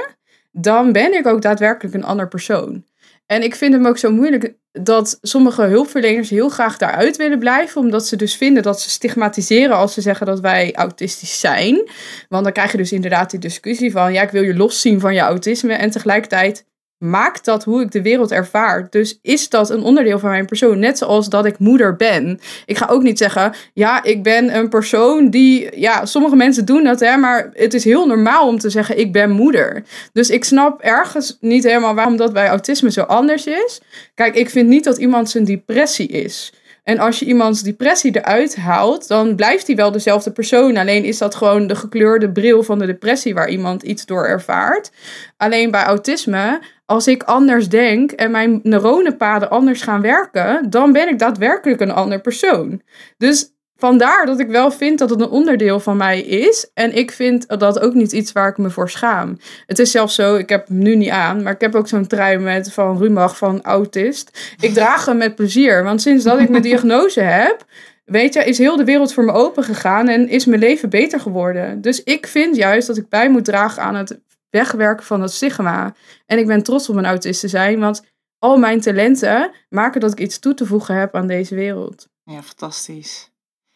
[0.51, 2.83] dan ben ik ook daadwerkelijk een ander persoon.
[3.25, 7.81] En ik vind hem ook zo moeilijk dat sommige hulpverleners heel graag daaruit willen blijven,
[7.81, 11.89] omdat ze dus vinden dat ze stigmatiseren als ze zeggen dat wij autistisch zijn.
[12.29, 15.13] Want dan krijg je dus inderdaad die discussie van, ja, ik wil je loszien van
[15.13, 16.65] je autisme en tegelijkertijd
[17.09, 18.87] maakt dat hoe ik de wereld ervaar.
[18.89, 20.79] Dus is dat een onderdeel van mijn persoon.
[20.79, 22.39] Net zoals dat ik moeder ben.
[22.65, 26.83] Ik ga ook niet zeggen, ja, ik ben een persoon die, ja, sommige mensen doen
[26.83, 29.83] dat, hè, maar het is heel normaal om te zeggen, ik ben moeder.
[30.13, 33.81] Dus ik snap ergens niet helemaal waarom dat bij autisme zo anders is.
[34.15, 36.53] Kijk, ik vind niet dat iemand zijn depressie is.
[36.85, 40.77] En als je iemands depressie eruit haalt, dan blijft hij wel dezelfde persoon.
[40.77, 44.91] Alleen is dat gewoon de gekleurde bril van de depressie waar iemand iets door ervaart.
[45.37, 51.09] Alleen bij autisme, als ik anders denk en mijn neuronenpaden anders gaan werken, dan ben
[51.09, 52.81] ik daadwerkelijk een ander persoon.
[53.17, 56.69] Dus vandaar dat ik wel vind dat het een onderdeel van mij is.
[56.73, 59.37] En ik vind dat ook niet iets waar ik me voor schaam.
[59.65, 62.07] Het is zelfs zo, ik heb hem nu niet aan, maar ik heb ook zo'n
[62.07, 64.55] trui met van Rumach van autist.
[64.59, 67.65] Ik draag hem met plezier, want sinds dat ik mijn diagnose heb,
[68.05, 71.19] weet je, is heel de wereld voor me open gegaan en is mijn leven beter
[71.19, 71.81] geworden.
[71.81, 74.19] Dus ik vind juist dat ik bij moet dragen aan het
[74.49, 75.93] wegwerken van dat stigma.
[76.25, 78.03] En ik ben trots om een autist te zijn, want
[78.39, 82.07] al mijn talenten maken dat ik iets toe te voegen heb aan deze wereld.
[82.23, 83.33] Ja, fantastisch.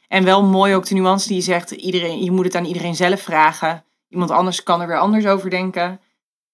[0.10, 2.96] En wel mooi ook de nuance die je zegt, iedereen, je moet het aan iedereen
[2.96, 3.84] zelf vragen.
[4.08, 6.00] Iemand anders kan er weer anders over denken.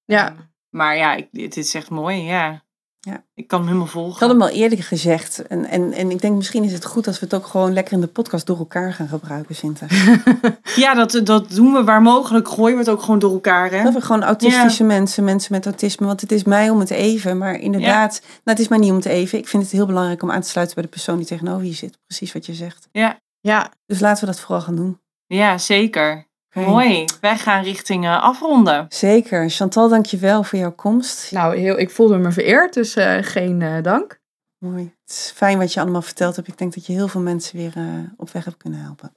[0.06, 0.36] Ja.
[0.70, 2.64] Maar ja, ik, het is echt mooi, ja.
[3.00, 3.24] Ja.
[3.34, 4.14] Ik kan hem helemaal volgen.
[4.14, 5.48] Ik had hem al eerder gezegd.
[5.48, 7.94] En, en, en ik denk misschien is het goed als we het ook gewoon lekker
[7.94, 9.86] in de podcast door elkaar gaan gebruiken, Sinta.
[10.76, 12.48] Ja, dat, dat doen we waar mogelijk.
[12.48, 13.84] Gooien we het ook gewoon door elkaar, hè?
[13.84, 16.06] Dat we gewoon autistische mensen, mensen met autisme.
[16.06, 17.38] Want het is mij om het even.
[17.38, 19.38] Maar inderdaad, nou, het is mij niet om het even.
[19.38, 21.74] Ik vind het heel belangrijk om aan te sluiten bij de persoon die tegenover je
[21.74, 21.98] zit.
[22.08, 22.88] Precies wat je zegt.
[22.92, 25.02] Ja, Ja, Dus laten we dat vooral gaan doen.
[25.26, 26.28] ja zeker.
[26.54, 27.06] Mooi.
[27.22, 28.86] Wij gaan richting eh, afronden.
[28.90, 29.50] Zeker.
[29.50, 31.32] Chantal, dank je wel voor jouw komst.
[31.32, 34.20] nou, heel, ik voelde me vereerd, dus eh, geen eh, dank.
[34.58, 34.84] Mooi.
[34.84, 36.48] Het is fijn wat je allemaal verteld hebt.
[36.48, 39.14] Ik denk dat je heel veel mensen weer eh, op weg hebt kunnen helpen.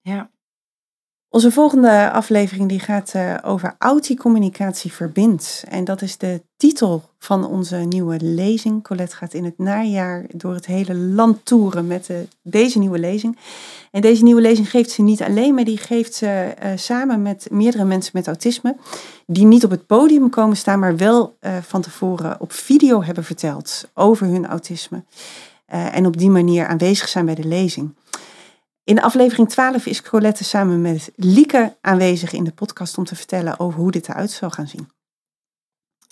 [0.00, 0.30] Ja.
[1.34, 5.64] Onze volgende aflevering die gaat eh, over autiecommunicatie verbindt.
[5.68, 8.82] En dat is de titel van onze nieuwe lezing.
[8.82, 13.38] Colette gaat in het najaar door het hele land toeren met eh, deze nieuwe lezing.
[13.90, 17.46] En deze nieuwe lezing geeft ze niet alleen, maar die geeft ze eh, samen met
[17.50, 18.76] meerdere mensen met autisme.
[19.26, 23.90] Die niet op het podium komen staan, maar wel van tevoren op video hebben verteld
[23.94, 25.04] over hun autisme.
[25.66, 27.94] En op die manier aanwezig zijn bij de lezing.
[28.84, 33.58] In aflevering 12 is Colette samen met Lieke aanwezig in de podcast om te vertellen
[33.60, 34.88] over hoe dit eruit zal gaan zien.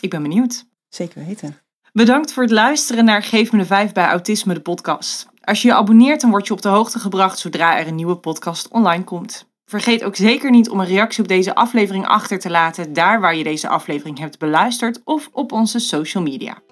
[0.01, 0.65] Ik ben benieuwd.
[0.89, 1.59] Zeker weten.
[1.93, 5.27] Bedankt voor het luisteren naar Geef me de 5 bij Autisme, de podcast.
[5.41, 8.17] Als je je abonneert, dan word je op de hoogte gebracht zodra er een nieuwe
[8.17, 9.47] podcast online komt.
[9.65, 13.37] Vergeet ook zeker niet om een reactie op deze aflevering achter te laten, daar waar
[13.37, 16.63] je deze aflevering hebt beluisterd of op onze social media.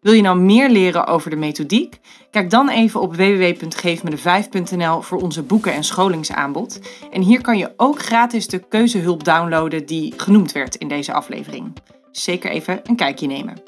[0.00, 2.00] Wil je nou meer leren over de methodiek?
[2.30, 6.80] Kijk dan even op www.geefmede5.nl voor onze boeken en scholingsaanbod.
[7.10, 11.72] En hier kan je ook gratis de keuzehulp downloaden die genoemd werd in deze aflevering.
[12.10, 13.62] Zeker even een kijkje nemen.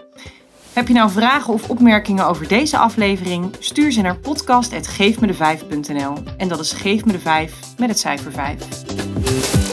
[0.73, 3.57] Heb je nou vragen of opmerkingen over deze aflevering?
[3.59, 9.72] Stuur ze naar podcast.geefmede5.nl en dat is Geef me de 5 met het cijfer 5.